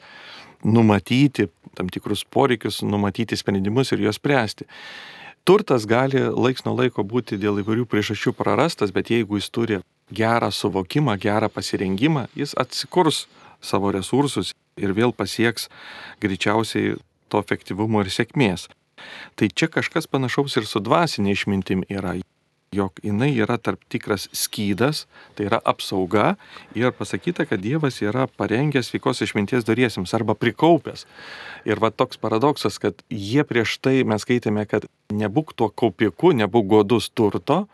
numatyti 0.65 1.49
tam 1.75 1.89
tikrus 1.89 2.25
poreikius, 2.25 2.83
numatyti 2.83 3.37
sprendimus 3.39 3.93
ir 3.93 4.03
juos 4.05 4.19
spręsti. 4.21 4.67
Turtas 5.45 5.87
gali 5.89 6.21
laiks 6.21 6.67
nuo 6.67 6.75
laiko 6.77 7.05
būti 7.07 7.39
dėl 7.41 7.63
įvairių 7.63 7.87
priežasčių 7.89 8.35
prarastas, 8.37 8.93
bet 8.93 9.09
jeigu 9.11 9.39
jis 9.39 9.49
turi 9.49 9.79
gerą 10.13 10.51
suvokimą, 10.53 11.17
gerą 11.23 11.49
pasirengimą, 11.49 12.27
jis 12.37 12.53
atsikurs 12.61 13.25
savo 13.63 13.93
resursus 13.95 14.53
ir 14.77 14.93
vėl 14.97 15.15
pasieks 15.17 15.69
greičiausiai 16.21 16.99
to 17.31 17.41
efektyvumo 17.41 18.03
ir 18.05 18.13
sėkmės. 18.13 18.69
Tai 19.37 19.49
čia 19.49 19.71
kažkas 19.73 20.11
panašaus 20.11 20.59
ir 20.61 20.69
su 20.69 20.83
dvasinė 20.85 21.33
išmintim 21.33 21.87
yra. 21.89 22.19
Jog 22.71 23.01
jinai 23.03 23.33
yra 23.35 23.57
tarp 23.59 23.81
tikras 23.91 24.29
skydas, 24.31 25.09
tai 25.35 25.49
yra 25.49 25.59
apsauga 25.67 26.37
ir 26.79 26.93
pasakyta, 26.95 27.43
kad 27.51 27.59
Dievas 27.59 27.97
yra 27.99 28.29
parengęs 28.39 28.93
sveikos 28.93 29.25
išminties 29.27 29.67
dariesiams 29.67 30.15
arba 30.15 30.37
prikaupęs. 30.39 31.03
Ir 31.67 31.83
va 31.83 31.91
toks 31.91 32.21
paradoksas, 32.23 32.79
kad 32.79 33.03
jie 33.11 33.43
prieš 33.43 33.81
tai 33.83 34.05
mes 34.07 34.23
skaitėme, 34.23 34.69
kad 34.71 34.87
nebūk 35.11 35.51
tuo 35.59 35.67
kaupiku, 35.75 36.31
nebūk 36.31 36.71
godus 36.71 37.11
turto, 37.11 37.65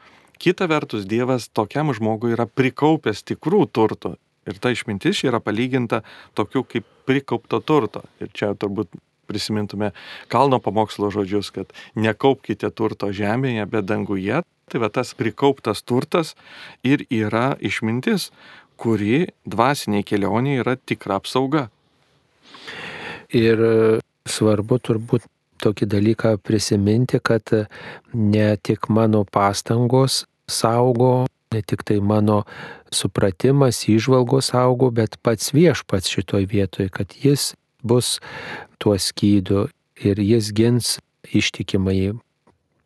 kita 0.40 0.64
vertus 0.72 1.04
Dievas 1.04 1.50
tokiam 1.52 1.92
žmogui 1.92 2.32
yra 2.32 2.48
prikaupęs 2.48 3.20
tikrų 3.28 3.66
turtų. 3.68 4.16
Ir 4.48 4.56
ta 4.64 4.72
išmintis 4.72 5.26
yra 5.28 5.44
palyginta 5.44 6.06
tokiu 6.32 6.64
kaip 6.64 6.88
prikaupto 7.04 7.60
turto. 7.60 8.06
Ir 8.16 8.32
čia 8.32 8.54
turbūt 8.56 8.96
prisimintume 9.28 9.92
kalno 10.32 10.56
pamokslo 10.56 11.12
žodžius, 11.12 11.52
kad 11.52 11.80
nekaupkite 12.00 12.72
turto 12.72 13.12
žemėje, 13.12 13.68
bet 13.68 13.92
danguje. 13.92 14.40
Tai 14.66 14.80
va 14.82 14.90
tas 14.90 15.14
prikauptas 15.14 15.84
turtas 15.86 16.34
ir 16.82 17.04
yra 17.06 17.54
išmintis, 17.62 18.32
kuri 18.76 19.28
dvasiniai 19.46 20.02
kelionė 20.02 20.58
yra 20.62 20.74
tikra 20.76 21.20
apsauga. 21.20 21.68
Ir 23.30 23.62
svarbu 24.26 24.78
turbūt 24.82 25.26
tokį 25.62 25.88
dalyką 25.94 26.34
prisiminti, 26.42 27.22
kad 27.22 27.46
ne 28.12 28.48
tik 28.58 28.90
mano 28.92 29.22
pastangos 29.24 30.24
saugo, 30.50 31.26
ne 31.54 31.62
tik 31.62 31.86
tai 31.86 32.00
mano 32.02 32.42
supratimas, 32.92 33.84
įžvalgos 33.90 34.52
saugo, 34.52 34.90
bet 34.90 35.16
pats 35.22 35.54
viešpats 35.54 36.10
šitoj 36.12 36.46
vietoj, 36.50 36.90
kad 36.90 37.14
jis 37.22 37.54
bus 37.86 38.16
tuo 38.82 38.98
skydu 38.98 39.68
ir 40.02 40.20
jis 40.20 40.52
gins 40.52 40.96
ištikimai. 41.30 42.16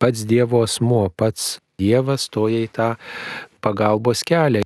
Pats 0.01 0.25
Dievo 0.25 0.63
asmo, 0.65 1.09
pats 1.13 1.59
Dievas 1.77 2.25
stoja 2.25 2.63
į 2.65 2.69
tą 2.73 2.87
pagalbos 3.61 4.23
kelią. 4.25 4.63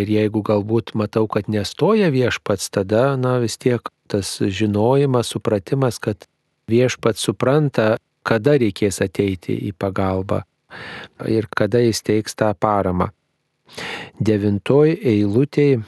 Ir 0.00 0.08
jeigu 0.10 0.40
galbūt 0.42 0.94
matau, 0.98 1.28
kad 1.30 1.46
nestoja 1.52 2.08
viešpats, 2.10 2.70
tada, 2.72 3.12
na 3.20 3.36
vis 3.42 3.58
tiek 3.60 3.86
tas 4.10 4.38
žinojimas, 4.42 5.30
supratimas, 5.30 6.00
kad 6.02 6.26
viešpats 6.72 7.22
supranta, 7.28 7.96
kada 8.26 8.56
reikės 8.58 8.98
ateiti 9.04 9.54
į 9.68 9.70
pagalbą 9.78 10.42
ir 11.28 11.46
kada 11.52 11.82
jis 11.82 12.02
teiks 12.02 12.34
tą 12.34 12.50
paramą. 12.58 13.10
Devintoj 14.18 14.96
eilutėje 14.98 15.82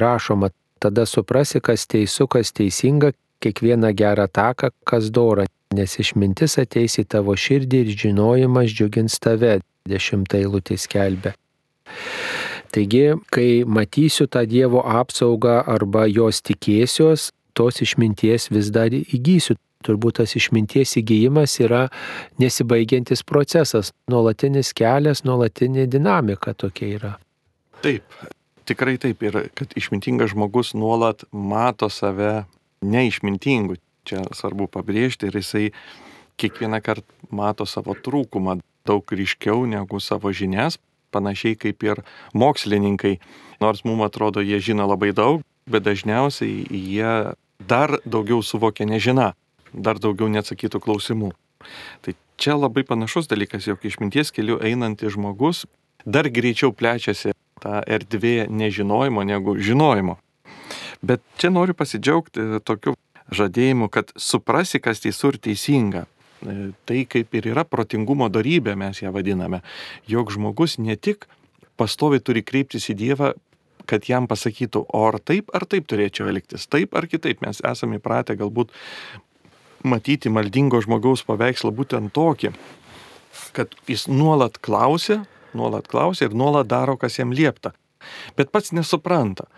rašoma, 0.00 0.50
tada 0.82 1.06
suprasi, 1.06 1.60
kas 1.62 1.86
teisų, 1.86 2.26
kas 2.32 2.50
teisinga, 2.56 3.12
kiekvieną 3.42 3.92
gerą 3.98 4.28
taką, 4.30 4.72
kas 4.88 5.10
dora, 5.14 5.46
nes 5.74 5.98
išmintis 5.98 6.58
ateis 6.62 6.98
į 7.00 7.06
tavo 7.14 7.36
širdį 7.38 7.84
ir 7.84 7.94
žinojimas 8.04 8.72
džiugins 8.72 9.18
tave, 9.22 9.58
dešimta 9.88 10.40
eilutė 10.40 10.78
skelbia. 10.78 11.34
Taigi, 12.72 13.04
kai 13.28 13.64
matysiu 13.68 14.26
tą 14.32 14.46
Dievo 14.48 14.80
apsaugą 14.80 15.58
arba 15.68 16.06
jos 16.08 16.40
tikėsiuos, 16.46 17.28
tos 17.52 17.82
išminties 17.84 18.48
vis 18.52 18.72
dar 18.72 18.94
įgysiu. 18.94 19.58
Turbūt 19.82 20.20
tas 20.20 20.36
išminties 20.38 20.94
įgyjimas 21.00 21.56
yra 21.58 21.88
nesibaigiantis 22.38 23.24
procesas, 23.26 23.90
nuolatinis 24.06 24.70
kelias, 24.78 25.24
nuolatinė 25.26 25.88
dinamika 25.90 26.54
tokia 26.54 26.90
yra. 27.00 27.10
Taip, 27.82 28.06
tikrai 28.70 28.94
taip 29.02 29.26
ir 29.26 29.40
kad 29.58 29.74
išmintingas 29.76 30.36
žmogus 30.36 30.70
nuolat 30.78 31.26
mato 31.34 31.90
save 31.90 32.44
neišmintingų. 32.82 33.78
Čia 34.02 34.24
svarbu 34.34 34.66
pabrėžti 34.66 35.28
ir 35.30 35.38
jisai 35.38 35.68
kiekvieną 36.40 36.82
kartą 36.82 37.30
mato 37.30 37.66
savo 37.66 37.94
trūkumą 37.94 38.58
daug 38.86 39.06
ryškiau 39.06 39.62
negu 39.70 40.00
savo 40.02 40.32
žinias, 40.34 40.78
panašiai 41.14 41.54
kaip 41.54 41.82
ir 41.86 42.02
mokslininkai. 42.34 43.18
Nors 43.62 43.84
mums 43.86 44.08
atrodo, 44.08 44.42
jie 44.42 44.58
žino 44.58 44.88
labai 44.90 45.12
daug, 45.14 45.44
bet 45.70 45.86
dažniausiai 45.86 46.66
jie 46.66 47.12
dar 47.62 47.98
daugiau 48.02 48.42
suvokia 48.42 48.88
nežina, 48.90 49.32
dar 49.72 50.02
daugiau 50.02 50.26
neatsakytų 50.32 50.82
klausimų. 50.82 51.30
Tai 52.02 52.16
čia 52.42 52.58
labai 52.58 52.82
panašus 52.82 53.30
dalykas, 53.30 53.68
jog 53.70 53.86
išminties 53.86 54.34
keliu 54.34 54.58
einantis 54.58 55.14
žmogus 55.14 55.62
dar 56.04 56.28
greičiau 56.28 56.72
plečiasi 56.74 57.34
tą 57.62 57.80
erdvė 57.86 58.48
nežinojimo 58.50 59.22
negu 59.22 59.54
žinojimo. 59.58 60.18
Bet 61.02 61.22
čia 61.40 61.50
noriu 61.50 61.74
pasidžiaugti 61.74 62.62
tokiu 62.62 62.94
žadėjimu, 63.34 63.88
kad 63.90 64.12
suprasi, 64.18 64.78
kas 64.82 65.02
teisų 65.02 65.34
ir 65.34 65.38
teisinga. 65.48 66.04
E, 66.42 66.70
tai 66.86 67.02
kaip 67.10 67.34
ir 67.38 67.48
yra 67.52 67.64
protingumo 67.66 68.28
darybė, 68.32 68.76
mes 68.78 69.02
ją 69.02 69.12
vadiname. 69.14 69.62
Jog 70.10 70.30
žmogus 70.34 70.78
ne 70.78 70.96
tik 70.96 71.26
pastovi 71.80 72.20
turi 72.22 72.44
kreiptis 72.46 72.86
į 72.92 72.98
Dievą, 72.98 73.32
kad 73.90 74.06
jam 74.06 74.28
pasakytų, 74.30 74.84
o 74.94 75.02
ar 75.08 75.18
taip 75.18 75.50
ar 75.54 75.66
taip 75.66 75.88
turėčiau 75.90 76.28
elgtis, 76.30 76.68
taip 76.70 76.94
ar 76.98 77.08
kitaip. 77.10 77.42
Mes 77.42 77.58
esame 77.66 77.98
įpratę 77.98 78.36
galbūt 78.38 78.70
matyti 79.82 80.30
maldingo 80.30 80.78
žmogaus 80.84 81.24
paveikslą 81.26 81.72
būtent 81.74 82.14
tokį, 82.14 82.52
kad 83.56 83.74
jis 83.90 84.06
nuolat 84.06 84.60
klausia, 84.62 85.24
nuolat 85.58 85.90
klausia 85.90 86.28
ir 86.28 86.38
nuolat 86.38 86.70
daro, 86.70 86.94
kas 86.94 87.18
jam 87.18 87.34
liepta. 87.34 87.74
Bet 88.38 88.54
pats 88.54 88.70
nesupranta 88.74 89.48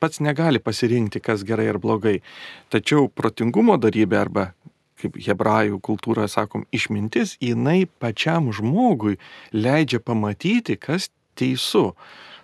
pats 0.00 0.22
negali 0.24 0.58
pasirinkti, 0.62 1.20
kas 1.20 1.44
gerai 1.46 1.68
ar 1.72 1.78
blogai. 1.82 2.18
Tačiau 2.72 3.08
protingumo 3.08 3.76
darybė 3.80 4.18
arba, 4.20 4.46
kaip 4.98 5.18
hebrajų 5.22 5.80
kultūroje 5.84 6.30
sakom, 6.32 6.66
išmintis, 6.74 7.36
jinai 7.42 7.86
pačiam 8.02 8.50
žmogui 8.54 9.18
leidžia 9.54 10.00
pamatyti, 10.02 10.78
kas 10.78 11.10
teisu. 11.38 11.92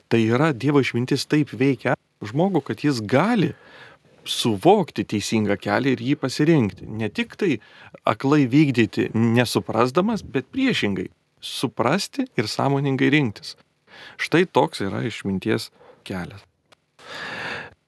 Tai 0.09 0.21
yra 0.21 0.53
Dievo 0.53 0.83
išmintis 0.85 1.27
taip 1.27 1.55
veikia 1.55 1.97
žmogų, 2.25 2.63
kad 2.69 2.85
jis 2.85 3.01
gali 3.03 3.53
suvokti 4.25 5.05
teisingą 5.05 5.59
kelią 5.61 5.97
ir 5.97 6.05
jį 6.05 6.15
pasirinkti. 6.21 6.89
Ne 6.89 7.11
tik 7.13 7.37
tai 7.41 7.59
aklai 8.09 8.45
vykdyti 8.49 9.11
nesuprasdamas, 9.15 10.25
bet 10.25 10.49
priešingai 10.55 11.11
suprasti 11.45 12.25
ir 12.39 12.49
sąmoningai 12.49 13.11
rinktis. 13.13 13.59
Štai 14.17 14.47
toks 14.49 14.81
yra 14.87 15.05
išminties 15.07 15.69
kelias 16.09 16.45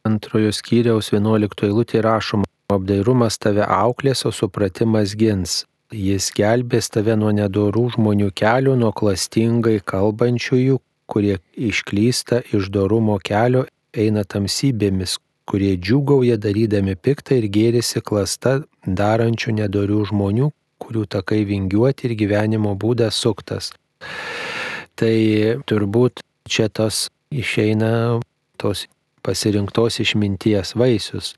antrojo 0.07 0.53
skyriaus 0.55 1.13
11 1.13 1.67
eilutė 1.69 2.03
rašoma, 2.07 2.47
apdairumas 2.73 3.39
tave 3.39 3.67
auklės, 3.67 4.25
o 4.27 4.33
supratimas 4.33 5.15
gins. 5.19 5.65
Jis 5.95 6.33
gelbės 6.35 6.91
tave 6.91 7.15
nuo 7.19 7.31
nedorų 7.31 7.85
žmonių 7.95 8.33
kelių, 8.35 8.75
nuo 8.81 8.91
klastingai 8.97 9.79
kalbančiųjų, 9.87 10.81
kurie 11.07 11.37
išklysta 11.55 12.43
iš 12.57 12.71
dorumo 12.75 13.19
kelio, 13.23 13.65
eina 13.95 14.25
tamsybėmis, 14.27 15.17
kurie 15.47 15.77
džiugauja 15.79 16.37
darydami 16.43 16.97
piktą 16.99 17.39
ir 17.39 17.47
gėrisi 17.55 18.03
klasta 18.03 18.59
darančių 18.87 19.55
nedorių 19.61 20.03
žmonių, 20.11 20.51
kurių 20.83 21.07
takai 21.07 21.45
vingiuoti 21.47 22.11
ir 22.11 22.17
gyvenimo 22.19 22.75
būdas 22.75 23.23
suktas. 23.23 23.71
Tai 24.99 25.17
turbūt 25.69 26.25
čia 26.51 26.69
tas 26.69 27.07
išeina 27.31 28.19
tos 28.59 28.87
pasirinktos 29.27 30.01
išminties 30.07 30.77
vaisius. 30.79 31.35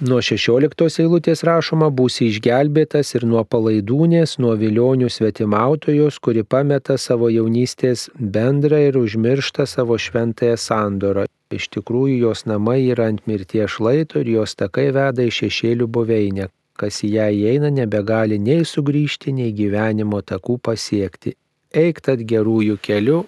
Nuo 0.00 0.22
16 0.24 1.02
eilutės 1.02 1.42
rašoma, 1.44 1.90
būsi 1.92 2.30
išgelbėtas 2.30 3.10
ir 3.18 3.26
nuo 3.28 3.42
palaidūnės, 3.44 4.38
nuo 4.40 4.54
vilionių 4.56 5.10
svetimautojos, 5.12 6.16
kuri 6.24 6.40
pameta 6.40 6.96
savo 6.96 7.28
jaunystės 7.28 8.06
bendrą 8.16 8.78
ir 8.86 8.96
užmiršta 8.96 9.66
savo 9.68 9.98
šventąją 10.00 10.56
sandorą. 10.56 11.26
Iš 11.52 11.68
tikrųjų, 11.76 12.16
jos 12.30 12.46
namai 12.48 12.78
yra 12.94 13.10
ant 13.12 13.26
mirties 13.28 13.76
šlaito 13.76 14.22
ir 14.24 14.32
jos 14.38 14.56
takai 14.56 14.86
veda 14.96 15.26
į 15.28 15.34
šešėlių 15.36 15.90
buveinę. 15.92 16.48
Kas 16.80 17.02
į 17.04 17.10
ją 17.18 17.28
įeina, 17.36 17.68
nebegali 17.68 18.40
nei 18.40 18.64
sugrįžti, 18.64 19.36
nei 19.36 19.52
gyvenimo 19.52 20.22
takų 20.24 20.56
pasiekti. 20.64 21.34
Eik 21.76 22.00
tad 22.08 22.24
gerųjų 22.24 22.80
kelių, 22.80 23.20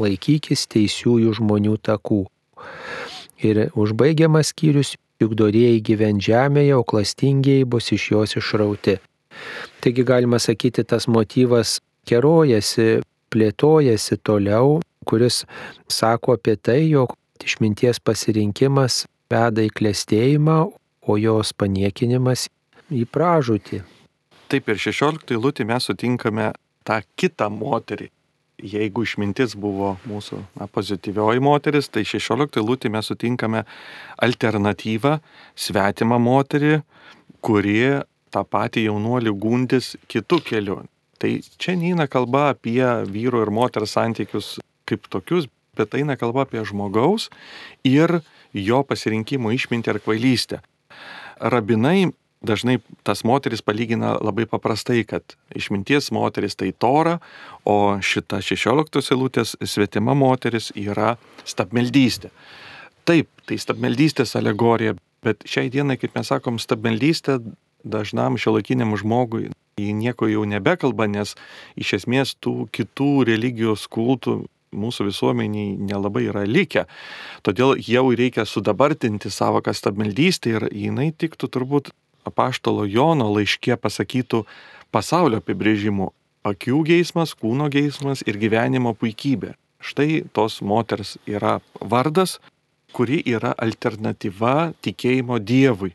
laikykis 0.00 0.66
teisiųjų 0.72 1.34
žmonių 1.40 1.78
takų. 1.84 2.24
Ir 3.44 3.66
užbaigiamas 3.78 4.52
skyrius, 4.54 4.94
juk 5.22 5.34
dorėjai 5.38 5.80
gyventi 5.84 6.30
žemėje, 6.30 6.76
o 6.78 6.84
klastingieji 6.86 7.66
bus 7.68 7.92
iš 7.94 8.10
jos 8.12 8.36
išrauti. 8.40 8.98
Taigi 9.84 10.04
galima 10.06 10.38
sakyti, 10.38 10.84
tas 10.86 11.08
motyvas 11.10 11.78
kerojasi, 12.08 13.02
plėtojasi 13.34 14.20
toliau, 14.22 14.80
kuris 15.04 15.42
sako 15.90 16.38
apie 16.38 16.56
tai, 16.56 16.84
jog 16.88 17.16
išminties 17.44 18.00
pasirinkimas 18.00 19.04
veda 19.32 19.64
į 19.64 19.72
klėstėjimą, 19.74 20.58
o 21.04 21.16
jos 21.20 21.52
paniekinimas 21.52 22.48
į 22.94 23.04
pražūtį. 23.12 23.82
Taip 24.48 24.68
ir 24.70 24.80
16 24.80 25.34
eilutį 25.34 25.66
mes 25.68 25.88
sutinkame 25.88 26.52
tą 26.86 27.00
kitą 27.18 27.48
moterį, 27.52 28.10
jeigu 28.62 29.04
išmintis 29.04 29.54
buvo 29.58 29.94
mūsų 30.08 30.40
na, 30.60 30.68
pozityvioji 30.70 31.42
moteris, 31.44 31.88
tai 31.92 32.04
16 32.06 32.62
lūtį 32.62 32.92
mes 32.94 33.10
sutinkame 33.10 33.64
alternatyvą, 34.22 35.18
svetimą 35.58 36.18
moterį, 36.22 36.78
kuri 37.44 37.78
tą 38.34 38.44
patį 38.46 38.88
jaunuolį 38.88 39.34
gundis 39.38 39.94
kitų 40.10 40.40
kelių. 40.48 40.78
Tai 41.22 41.30
čia 41.58 41.76
neina 41.78 42.06
kalba 42.10 42.50
apie 42.52 42.82
vyro 43.10 43.42
ir 43.44 43.52
moters 43.54 43.94
santykius 43.96 44.58
kaip 44.88 45.06
tokius, 45.12 45.48
bet 45.78 45.94
eina 45.98 46.18
kalba 46.20 46.44
apie 46.44 46.62
žmogaus 46.66 47.30
ir 47.86 48.20
jo 48.54 48.82
pasirinkimo 48.86 49.52
išmintį 49.54 49.94
ar 49.94 50.00
kvailystę. 50.02 50.60
Rabinai 51.40 52.12
dažnai 52.46 52.78
tas 53.06 53.24
moteris 53.24 53.62
palygina 53.64 54.14
labai 54.20 54.46
paprastai, 54.50 55.02
kad 55.08 55.36
išminties 55.56 56.10
moteris 56.14 56.58
tai 56.60 56.72
tora, 56.72 57.18
o 57.64 57.96
šita 58.00 58.42
16 58.44 59.12
eilutės 59.14 59.56
svetima 59.64 60.14
moteris 60.18 60.70
yra 60.76 61.16
stabmeldystė. 61.44 62.30
Taip, 63.04 63.28
tai 63.48 63.58
stabmeldystės 63.60 64.36
alegorija, 64.40 64.96
bet 65.24 65.44
šiai 65.48 65.72
dienai, 65.72 65.98
kaip 66.00 66.16
mes 66.16 66.30
sakom, 66.32 66.60
stabmeldystė 66.60 67.40
dažnam 67.84 68.38
šiolakiniam 68.40 68.96
žmogui 68.96 69.50
jį 69.80 69.92
nieko 69.98 70.28
jau 70.30 70.44
nebekalba, 70.46 71.08
nes 71.10 71.34
iš 71.80 71.96
esmės 71.98 72.36
tų 72.38 72.68
kitų 72.74 73.26
religijos 73.30 73.88
kultų 73.90 74.44
mūsų 74.74 75.08
visuomeniai 75.08 75.74
nelabai 75.78 76.26
yra 76.30 76.44
likę. 76.46 76.86
Todėl 77.46 77.76
jau 77.78 78.06
reikia 78.10 78.46
sudabartinti 78.48 79.30
savoką 79.30 79.74
stabmeldystę 79.74 80.56
ir 80.56 80.68
jinai 80.70 81.12
tiktų 81.14 81.50
turbūt 81.56 81.92
apaštalo 82.24 82.86
Jono 82.88 83.30
laiškė 83.34 83.76
pasakytų 83.80 84.44
pasaulio 84.94 85.40
apibrėžimu- 85.42 86.12
akių 86.50 86.84
geismas, 86.84 87.34
kūno 87.34 87.70
geismas 87.70 88.22
ir 88.26 88.36
gyvenimo 88.36 88.94
puikybė. 88.94 89.54
Štai 89.80 90.24
tos 90.32 90.62
moters 90.62 91.18
yra 91.26 91.60
vardas, 91.80 92.38
kuri 92.92 93.22
yra 93.26 93.54
alternatyva 93.58 94.72
tikėjimo 94.82 95.38
Dievui. 95.38 95.92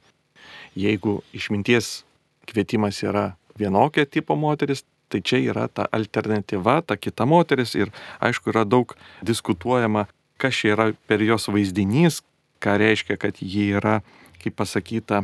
Jeigu 0.75 1.23
išminties 1.34 2.03
kvietimas 2.45 3.01
yra 3.03 3.36
vienokia 3.57 4.05
tipo 4.05 4.36
moteris, 4.36 4.84
tai 5.09 5.21
čia 5.21 5.39
yra 5.51 5.67
ta 5.67 5.88
alternatyva, 5.91 6.82
ta 6.86 6.95
kita 6.95 7.25
moteris 7.25 7.73
ir 7.75 7.89
aišku 8.21 8.51
yra 8.53 8.65
daug 8.65 8.93
diskutuojama, 9.25 10.07
kas 10.38 10.53
čia 10.53 10.75
yra 10.75 10.86
per 11.07 11.23
jos 11.25 11.49
vaizdinys, 11.49 12.21
ką 12.61 12.77
reiškia, 12.77 13.17
kad 13.17 13.41
ji 13.41 13.71
yra, 13.80 13.99
kaip 14.43 14.55
pasakyta, 14.59 15.23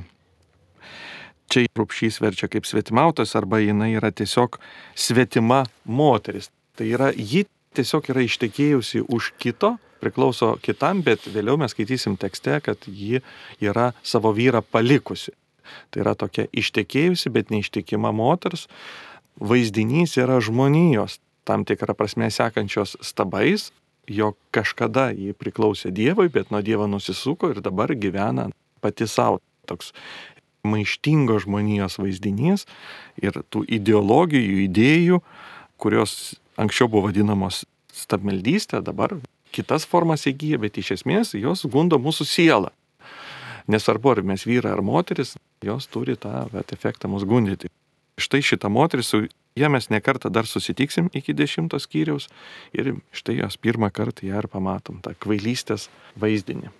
čia 1.51 1.65
rūpšys 1.77 2.19
verčia 2.23 2.49
kaip 2.51 2.67
svetimautas 2.67 3.35
arba 3.37 3.61
jinai 3.61 3.93
yra 3.95 4.11
tiesiog 4.11 4.59
svetima 4.97 5.63
moteris. 5.85 6.49
Tai 6.75 6.87
yra, 6.89 7.11
ji 7.15 7.45
tiesiog 7.75 8.09
yra 8.11 8.25
ištekėjusi 8.25 9.05
už 9.11 9.33
kito, 9.41 9.75
priklauso 10.03 10.55
kitam, 10.63 11.01
bet 11.05 11.25
vėliau 11.31 11.57
mes 11.59 11.73
skaitysim 11.73 12.17
tekste, 12.21 12.59
kad 12.63 12.85
ji 12.85 13.21
yra 13.63 13.91
savo 14.03 14.33
vyrą 14.35 14.61
palikusi. 14.61 15.33
Tai 15.89 16.03
yra 16.03 16.13
tokia 16.17 16.45
ištekėjusi, 16.53 17.31
bet 17.33 17.53
neištikima 17.53 18.11
moters. 18.13 18.67
Vaizdinys 19.41 20.15
yra 20.21 20.37
žmonijos, 20.43 21.17
tam 21.47 21.65
tikrą 21.67 21.95
prasme 21.97 22.29
sekančios 22.31 22.95
stabais, 23.03 23.71
jog 24.07 24.37
kažkada 24.53 25.09
ji 25.15 25.33
priklausė 25.37 25.91
Dievui, 25.95 26.29
bet 26.29 26.51
nuo 26.53 26.61
Dievo 26.65 26.87
nusisuko 26.87 27.49
ir 27.53 27.61
dabar 27.65 27.93
gyvena 27.97 28.49
pati 28.81 29.09
savo. 29.09 29.41
Toks 29.65 29.95
maištingo 30.67 31.37
žmonijos 31.43 31.99
vaizdinys 32.01 32.65
ir 33.21 33.37
tų 33.53 33.63
ideologijų, 33.77 34.65
idėjų, 34.65 35.21
kurios 35.81 36.35
anksčiau 36.59 36.89
buvo 36.89 37.09
vadinamos 37.09 37.63
stabmeldystė, 37.95 38.81
dabar 38.83 39.15
kitas 39.55 39.87
formas 39.87 40.25
įgyja, 40.27 40.59
bet 40.61 40.79
iš 40.81 40.95
esmės 40.99 41.35
jos 41.37 41.65
gundo 41.71 41.99
mūsų 42.01 42.27
sielą. 42.27 42.73
Nesvarbu, 43.71 44.11
ar 44.11 44.21
mes 44.27 44.45
vyrai 44.45 44.75
ar 44.75 44.83
moteris, 44.85 45.33
jos 45.65 45.87
turi 45.89 46.17
tą 46.19 46.45
vet, 46.51 46.75
efektą 46.75 47.09
mus 47.09 47.25
gundyti. 47.25 47.71
Štai 48.21 48.43
šitą 48.45 48.69
moterį, 48.71 49.03
su 49.03 49.21
ją 49.59 49.71
mes 49.73 49.89
nekartą 49.91 50.29
dar 50.31 50.47
susitiksim 50.47 51.09
iki 51.17 51.33
dešimtos 51.35 51.87
skyriaus 51.87 52.29
ir 52.77 52.93
štai 53.15 53.39
jos 53.41 53.57
pirmą 53.57 53.89
kartą 53.91 54.29
ją 54.29 54.43
ir 54.43 54.47
pamatom, 54.51 55.01
tą 55.03 55.15
kvailystės 55.19 55.89
vaizdinį. 56.19 56.71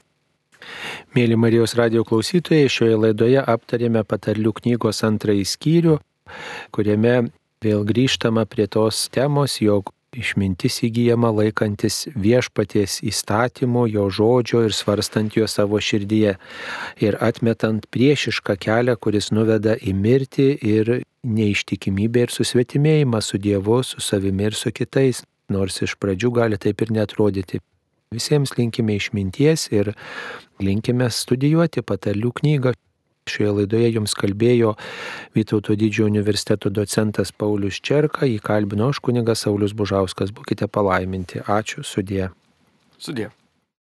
Mėly 1.16 1.38
Marijos 1.39 1.76
radio 1.80 2.03
klausytojai, 2.08 2.70
šioje 2.72 2.99
laidoje 2.99 3.41
aptarėme 3.41 4.03
patarlių 4.08 4.56
knygos 4.62 5.03
antrąjį 5.08 5.45
skyrių, 5.51 5.97
kuriame 6.76 7.18
vėl 7.66 7.86
grįžtama 7.88 8.45
prie 8.49 8.68
tos 8.72 9.06
temos, 9.14 9.60
jog 9.62 9.91
išmintis 10.16 10.80
įgyjama 10.88 11.32
laikantis 11.36 12.06
viešpaties 12.16 13.01
įstatymo, 13.06 13.86
jo 13.91 14.08
žodžio 14.10 14.64
ir 14.68 14.76
svarstant 14.76 15.36
jo 15.36 15.47
savo 15.51 15.82
širdyje 15.82 16.36
ir 17.03 17.20
atmetant 17.24 17.88
priešišką 17.91 18.58
kelią, 18.66 18.97
kuris 19.01 19.32
nuveda 19.36 19.76
į 19.76 19.95
mirtį 19.99 20.49
ir 20.64 20.95
neištikimybę 21.26 22.28
ir 22.28 22.36
susvetimėjimą 22.36 23.22
su 23.22 23.41
Dievu, 23.41 23.82
su 23.84 24.01
savimi 24.01 24.49
ir 24.49 24.58
su 24.58 24.72
kitais, 24.72 25.24
nors 25.51 25.82
iš 25.86 25.97
pradžių 26.01 26.36
gali 26.39 26.62
taip 26.62 26.86
ir 26.86 26.93
netrodyti. 26.95 27.62
Visiems 28.16 28.55
linkime 28.57 28.95
išminties 28.97 29.70
ir 29.76 29.93
linkime 30.63 31.09
studijuoti 31.11 31.84
patarlių 31.86 32.34
knygą. 32.41 32.76
Šioje 33.26 33.53
laidoje 33.57 33.88
jums 33.89 34.13
kalbėjo 34.13 34.76
Vytauto 35.34 35.74
didžiojo 35.74 36.11
universiteto 36.11 36.70
docentas 36.70 37.34
Paulius 37.34 37.80
Čerka, 37.82 38.28
jį 38.30 38.38
kalbino 38.45 38.91
aš 38.93 39.01
kunigas 39.01 39.47
Saulis 39.47 39.74
Bužauskas. 39.74 40.30
Būkite 40.36 40.70
palaiminti. 40.70 41.41
Ačiū, 41.41 41.82
sudė. 41.82 42.30
Sudė. 43.01 43.32